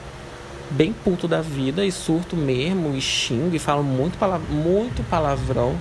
bem 0.71 0.91
puto 0.91 1.25
da 1.25 1.39
vida 1.39 1.85
e 1.85 1.91
surto 1.93 2.35
mesmo, 2.35 2.93
e 2.97 2.99
xingo 2.99 3.55
e 3.55 3.59
falo 3.59 3.81
muito, 3.81 4.17
palav 4.17 4.43
muito 4.49 5.09
palavrão. 5.09 5.73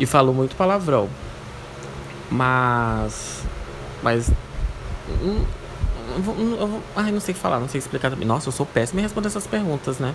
E 0.00 0.06
falo 0.06 0.34
muito 0.34 0.56
palavrão. 0.56 1.08
Mas. 2.28 3.44
Mas. 4.02 4.32
Hum, 5.22 5.44
ai, 6.96 7.12
não 7.12 7.20
sei 7.20 7.32
o 7.32 7.36
que 7.36 7.40
falar, 7.40 7.60
não 7.60 7.68
sei 7.68 7.78
explicar 7.78 8.10
também. 8.10 8.26
Nossa, 8.26 8.48
eu 8.48 8.52
sou 8.52 8.66
péssimo 8.66 8.98
em 8.98 9.02
responder 9.04 9.28
essas 9.28 9.46
perguntas, 9.46 10.00
né? 10.00 10.12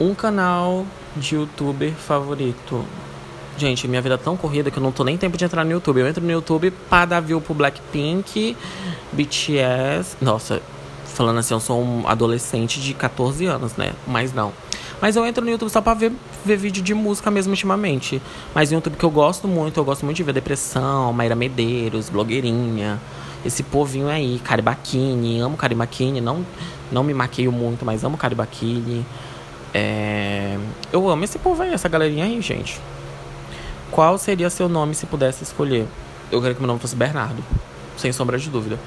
um 0.00 0.14
canal 0.14 0.86
de 1.14 1.34
youtuber 1.34 1.92
favorito. 1.92 2.84
Gente, 3.58 3.86
minha 3.86 4.00
vida 4.00 4.14
é 4.14 4.18
tão 4.18 4.36
corrida 4.36 4.70
que 4.70 4.78
eu 4.78 4.82
não 4.82 4.90
tô 4.90 5.04
nem 5.04 5.18
tempo 5.18 5.36
de 5.36 5.44
entrar 5.44 5.62
no 5.62 5.70
YouTube. 5.70 6.00
Eu 6.00 6.08
entro 6.08 6.24
no 6.24 6.30
YouTube 6.30 6.70
pra 6.88 7.04
dar 7.04 7.20
view 7.20 7.40
pro 7.40 7.52
Blackpink, 7.52 8.56
BTS. 9.12 10.16
Nossa, 10.22 10.62
falando 11.04 11.38
assim, 11.38 11.52
eu 11.52 11.60
sou 11.60 11.82
um 11.82 12.08
adolescente 12.08 12.80
de 12.80 12.94
14 12.94 13.44
anos, 13.44 13.76
né? 13.76 13.92
Mas 14.06 14.32
não. 14.32 14.52
Mas 15.00 15.16
eu 15.16 15.26
entro 15.26 15.44
no 15.44 15.50
YouTube 15.50 15.70
só 15.70 15.80
pra 15.80 15.94
ver, 15.94 16.12
ver 16.44 16.56
vídeo 16.56 16.82
de 16.82 16.92
música 16.94 17.30
mesmo 17.30 17.52
ultimamente. 17.52 18.20
Mas 18.54 18.70
no 18.70 18.76
YouTube 18.76 18.96
que 18.96 19.04
eu 19.04 19.10
gosto 19.10 19.48
muito, 19.48 19.78
eu 19.78 19.84
gosto 19.84 20.04
muito 20.04 20.16
de 20.16 20.22
ver 20.22 20.32
Depressão, 20.32 21.12
Maíra 21.12 21.34
Medeiros, 21.34 22.10
Blogueirinha. 22.10 23.00
Esse 23.44 23.62
povinho 23.62 24.08
aí, 24.08 24.38
Caribaquini. 24.44 25.40
Amo 25.40 25.56
Caribaquini. 25.56 26.20
Não, 26.20 26.44
não 26.92 27.02
me 27.02 27.14
maqueio 27.14 27.50
muito, 27.50 27.84
mas 27.84 28.04
amo 28.04 28.18
Caribaquini. 28.18 29.06
É... 29.72 30.58
Eu 30.92 31.08
amo 31.08 31.24
esse 31.24 31.38
povo 31.38 31.62
aí, 31.62 31.72
essa 31.72 31.88
galerinha 31.88 32.24
aí, 32.24 32.40
gente. 32.40 32.78
Qual 33.90 34.18
seria 34.18 34.50
seu 34.50 34.68
nome 34.68 34.94
se 34.94 35.06
pudesse 35.06 35.42
escolher? 35.42 35.86
Eu 36.30 36.40
queria 36.40 36.54
que 36.54 36.60
meu 36.60 36.68
nome 36.68 36.78
fosse 36.78 36.94
Bernardo, 36.94 37.42
sem 37.96 38.12
sombra 38.12 38.38
de 38.38 38.48
dúvida. 38.50 38.78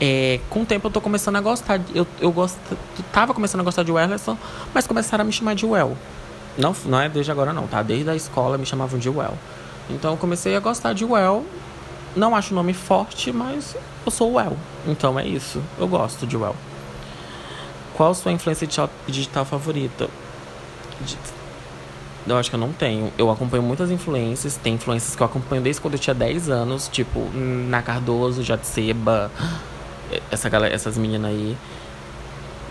É, 0.00 0.40
com 0.48 0.62
o 0.62 0.66
tempo 0.66 0.86
eu 0.86 0.90
tô 0.90 1.00
começando 1.00 1.36
a 1.36 1.40
gostar. 1.40 1.80
Eu, 1.94 2.06
eu 2.20 2.32
gosto, 2.32 2.58
tava 3.12 3.34
começando 3.34 3.60
a 3.60 3.64
gostar 3.64 3.82
de 3.82 3.92
Wellerson, 3.92 4.36
mas 4.72 4.86
começaram 4.86 5.22
a 5.22 5.24
me 5.24 5.32
chamar 5.32 5.54
de 5.54 5.66
Well. 5.66 5.96
Não, 6.56 6.74
não 6.86 7.00
é 7.00 7.08
desde 7.08 7.30
agora 7.30 7.52
não, 7.52 7.66
tá? 7.66 7.82
Desde 7.82 8.08
a 8.08 8.16
escola 8.16 8.56
me 8.56 8.64
chamavam 8.64 8.98
de 8.98 9.10
Well. 9.10 9.34
Então 9.90 10.12
eu 10.12 10.16
comecei 10.16 10.56
a 10.56 10.60
gostar 10.60 10.94
de 10.94 11.04
Well. 11.04 11.44
Não 12.16 12.34
acho 12.34 12.52
o 12.52 12.56
nome 12.56 12.72
forte, 12.72 13.30
mas 13.30 13.76
eu 14.04 14.10
sou 14.10 14.32
Well. 14.34 14.56
Então 14.86 15.18
é 15.18 15.26
isso. 15.26 15.62
Eu 15.78 15.86
gosto 15.86 16.26
de 16.26 16.36
Well. 16.36 16.56
Qual 17.94 18.14
sua 18.14 18.32
influência 18.32 18.66
digital 19.06 19.44
favorita? 19.44 20.08
Eu 22.26 22.36
acho 22.36 22.48
que 22.48 22.56
eu 22.56 22.60
não 22.60 22.72
tenho. 22.72 23.12
Eu 23.18 23.30
acompanho 23.30 23.62
muitas 23.62 23.90
influências. 23.90 24.56
Tem 24.56 24.74
influências 24.74 25.14
que 25.14 25.22
eu 25.22 25.26
acompanho 25.26 25.62
desde 25.62 25.80
quando 25.80 25.94
eu 25.94 26.00
tinha 26.00 26.14
10 26.14 26.48
anos, 26.48 26.88
tipo 26.88 27.28
Na 27.34 27.82
Cardoso, 27.82 28.42
Jatseba, 28.42 29.30
essa 30.30 30.48
galera, 30.48 30.74
essas 30.74 30.96
meninas 30.96 31.30
aí. 31.30 31.56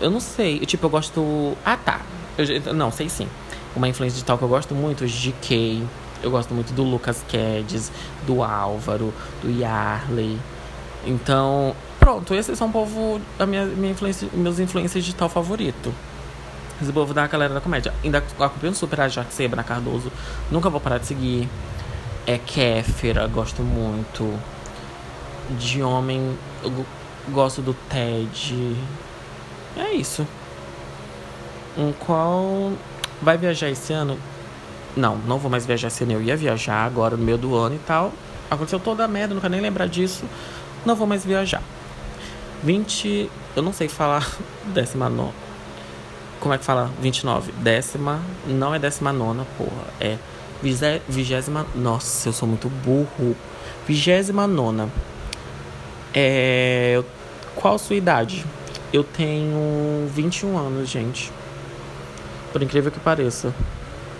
Eu 0.00 0.10
não 0.10 0.20
sei. 0.20 0.58
Eu, 0.60 0.66
tipo, 0.66 0.86
eu 0.86 0.90
gosto. 0.90 1.56
Ah, 1.64 1.76
tá. 1.76 2.00
Eu, 2.38 2.74
não, 2.74 2.90
sei 2.90 3.08
sim. 3.08 3.28
Uma 3.76 3.88
influência 3.88 4.14
digital 4.14 4.38
que 4.38 4.44
eu 4.44 4.48
gosto 4.48 4.74
muito, 4.74 5.04
GK. 5.06 5.82
Eu 6.22 6.30
gosto 6.30 6.52
muito 6.54 6.72
do 6.72 6.82
Lucas 6.82 7.24
Kedes, 7.28 7.90
do 8.26 8.42
Álvaro, 8.42 9.12
do 9.42 9.50
Yarley. 9.50 10.38
Então, 11.06 11.74
pronto, 11.98 12.34
esses 12.34 12.58
são 12.58 12.68
o 12.68 12.72
povo, 12.72 13.20
a 13.38 13.46
minha, 13.46 13.64
minha 13.64 13.92
influência, 13.92 14.28
meus 14.34 14.58
influências 14.58 15.02
digital 15.02 15.28
favorito. 15.28 15.94
Esse 16.80 16.92
povo 16.92 17.12
da 17.12 17.26
galera 17.26 17.54
da 17.54 17.60
comédia. 17.60 17.92
Ainda 18.02 18.18
acompanho 18.38 18.74
super 18.74 19.00
a 19.02 19.08
na 19.54 19.62
Cardoso. 19.62 20.10
Nunca 20.50 20.70
vou 20.70 20.80
parar 20.80 20.98
de 20.98 21.06
seguir. 21.06 21.48
É 22.26 22.38
Kéfera, 22.38 23.26
gosto 23.26 23.62
muito. 23.62 24.38
De 25.58 25.82
homem, 25.82 26.38
eu 26.62 26.86
gosto 27.28 27.62
do 27.62 27.74
Ted. 27.88 28.76
É 29.76 29.92
isso. 29.92 30.26
Um 31.76 31.92
qual 31.92 32.72
vai 33.22 33.38
viajar 33.38 33.70
esse 33.70 33.92
ano? 33.92 34.18
Não, 34.96 35.16
não 35.18 35.38
vou 35.38 35.50
mais 35.50 35.64
viajar 35.64 35.88
esse 35.88 36.02
ano. 36.02 36.14
Eu 36.14 36.22
ia 36.22 36.36
viajar 36.36 36.84
agora 36.84 37.16
no 37.16 37.24
meio 37.24 37.38
do 37.38 37.54
ano 37.54 37.76
e 37.76 37.78
tal. 37.78 38.12
Aconteceu 38.50 38.80
toda 38.80 39.04
a 39.04 39.08
merda, 39.08 39.34
não 39.34 39.40
quero 39.40 39.52
nem 39.52 39.60
lembrar 39.60 39.86
disso. 39.86 40.24
Não 40.84 40.96
vou 40.96 41.06
mais 41.06 41.24
viajar. 41.24 41.62
20. 42.62 43.30
Eu 43.54 43.62
não 43.62 43.72
sei 43.72 43.88
falar 43.88 44.28
décima 44.74 45.08
nona. 45.08 45.32
Como 46.40 46.54
é 46.54 46.58
que 46.58 46.64
fala? 46.64 46.90
29. 47.00 47.52
Décima. 47.52 48.20
Não 48.46 48.74
é 48.74 48.78
décima 48.78 49.12
nona, 49.12 49.46
porra. 49.56 49.84
É 50.00 50.18
vigésima. 51.08 51.66
Nossa, 51.74 52.28
eu 52.28 52.32
sou 52.32 52.48
muito 52.48 52.68
burro. 52.68 53.36
Vigésima 53.86 54.46
nona. 54.46 54.88
É. 56.14 57.02
Qual 57.54 57.74
a 57.74 57.78
sua 57.78 57.96
idade? 57.96 58.44
Eu 58.92 59.04
tenho 59.04 60.08
21 60.14 60.56
anos, 60.58 60.88
gente. 60.88 61.30
Por 62.52 62.62
incrível 62.62 62.90
que 62.90 62.98
pareça. 62.98 63.54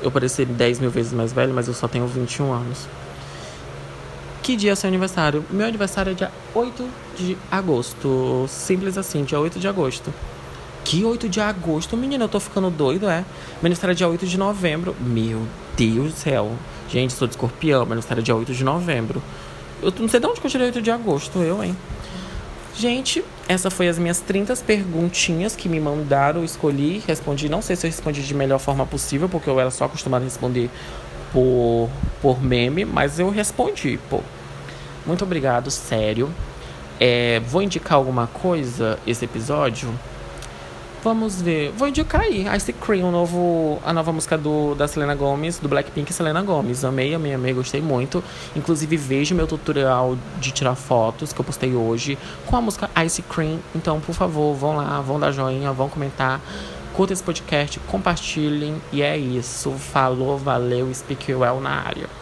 Eu 0.03 0.11
pareci 0.11 0.45
10 0.45 0.81
mil 0.81 0.91
vezes 0.91 1.13
mais 1.13 1.33
velho, 1.33 1.53
mas 1.53 1.69
eu 1.69 1.75
só 1.75 1.89
tenho 1.89 2.07
21 2.07 2.53
anos. 2.53 2.87
Que 4.43 4.57
dia 4.57 4.73
é 4.73 4.75
seu 4.75 4.89
aniversário? 4.89 5.45
Meu 5.51 5.67
aniversário 5.67 6.13
é 6.13 6.15
dia 6.15 6.31
8 6.55 6.89
de 7.17 7.37
agosto. 7.51 8.47
Simples 8.49 8.97
assim, 8.97 9.25
dia 9.25 9.39
8 9.39 9.59
de 9.59 9.69
agosto. 9.69 10.13
Que 10.83 11.05
8 11.05 11.29
de 11.29 11.41
agosto, 11.41 11.97
menina, 11.97 12.25
eu 12.25 12.29
tô 12.29 12.41
ficando 12.41 12.71
doido, 12.71 13.09
é? 13.09 13.25
Meu 13.61 13.67
aniversário 13.67 13.93
é 13.93 13.95
dia 13.95 14.09
8 14.09 14.27
de 14.27 14.39
novembro. 14.39 14.97
Meu 14.99 15.43
Deus 15.77 16.13
do 16.13 16.19
céu. 16.19 16.53
Gente, 16.89 17.13
sou 17.13 17.29
de 17.29 17.35
escorpião, 17.35 17.85
meu 17.85 17.93
aniversário 17.93 18.21
é 18.21 18.25
dia 18.25 18.35
8 18.35 18.55
de 18.55 18.65
novembro. 18.65 19.23
Eu 19.83 19.93
não 19.99 20.09
sei 20.09 20.21
de 20.21 20.27
onde 20.27 20.41
que 20.41 20.47
eu 20.47 20.51
tirei 20.51 20.67
8 20.67 20.83
de 20.83 20.91
agosto, 20.91 21.39
eu, 21.39 21.63
hein? 21.63 21.77
Gente, 22.77 23.25
essa 23.49 23.71
foi 23.71 23.89
as 23.89 23.99
minhas 23.99 24.21
30 24.21 24.57
perguntinhas 24.57 25.57
que 25.57 25.69
me 25.69 25.81
mandaram, 25.81 26.45
escolhi, 26.45 27.03
respondi. 27.07 27.49
Não 27.49 27.61
sei 27.61 27.77
se 27.77 27.87
eu 27.87 27.91
respondi 27.91 28.23
de 28.23 28.35
melhor 28.35 28.59
forma 28.59 28.87
possível, 28.87 29.29
porque 29.29 29.51
eu 29.51 29.59
era 29.59 29.71
só 29.71 29.85
acostumado 29.85 30.23
a 30.23 30.25
responder 30.25 30.71
por, 31.33 31.91
por 32.23 32.43
meme, 32.43 32.85
mas 32.85 33.19
eu 33.19 33.31
respondi, 33.31 33.99
pô. 34.09 34.21
Muito 35.07 35.25
obrigado, 35.25 35.71
sério. 35.71 36.33
É, 36.99 37.41
vou 37.41 37.63
indicar 37.63 37.95
alguma 37.95 38.27
coisa 38.27 38.99
esse 39.07 39.25
episódio? 39.25 39.93
Vamos 41.03 41.41
ver. 41.41 41.73
Vou 41.79 41.89
indicar 41.89 42.21
aí 42.21 42.47
Ice 42.55 42.75
Cream, 42.75 43.09
o 43.09 43.11
novo, 43.11 43.81
a 43.87 43.91
nova 43.91 44.13
música 44.13 44.37
do, 44.37 44.75
da 44.75 44.87
Selena 44.87 45.15
Gomez, 45.15 45.59
do 45.59 45.67
Blackpink 45.67 46.13
Selena 46.13 46.43
Gomez. 46.43 46.85
Amei, 46.85 47.15
amei, 47.15 47.33
amei, 47.33 47.55
gostei 47.55 47.81
muito. 47.81 48.23
Inclusive, 48.55 48.99
vejo 48.99 49.35
meu 49.35 49.47
tutorial 49.47 50.19
de 50.39 50.51
tirar 50.51 50.75
fotos 50.75 51.33
que 51.33 51.41
eu 51.41 51.45
postei 51.45 51.75
hoje 51.75 52.19
com 52.45 52.55
a 52.55 52.61
música 52.61 52.91
Ice 53.03 53.23
Cream. 53.23 53.59
Então, 53.75 53.99
por 53.99 54.15
favor, 54.15 54.55
vão 54.55 54.77
lá, 54.77 55.01
vão 55.01 55.19
dar 55.19 55.33
joinha, 55.33 55.73
vão 55.73 55.89
comentar. 55.89 56.39
Curta 56.93 57.15
esse 57.15 57.23
podcast, 57.23 57.81
compartilhem. 57.87 58.77
E 58.93 59.01
é 59.01 59.17
isso. 59.17 59.71
Falou, 59.73 60.37
valeu, 60.37 60.93
speak 60.93 61.33
well 61.33 61.63
na 61.63 61.71
área. 61.71 62.20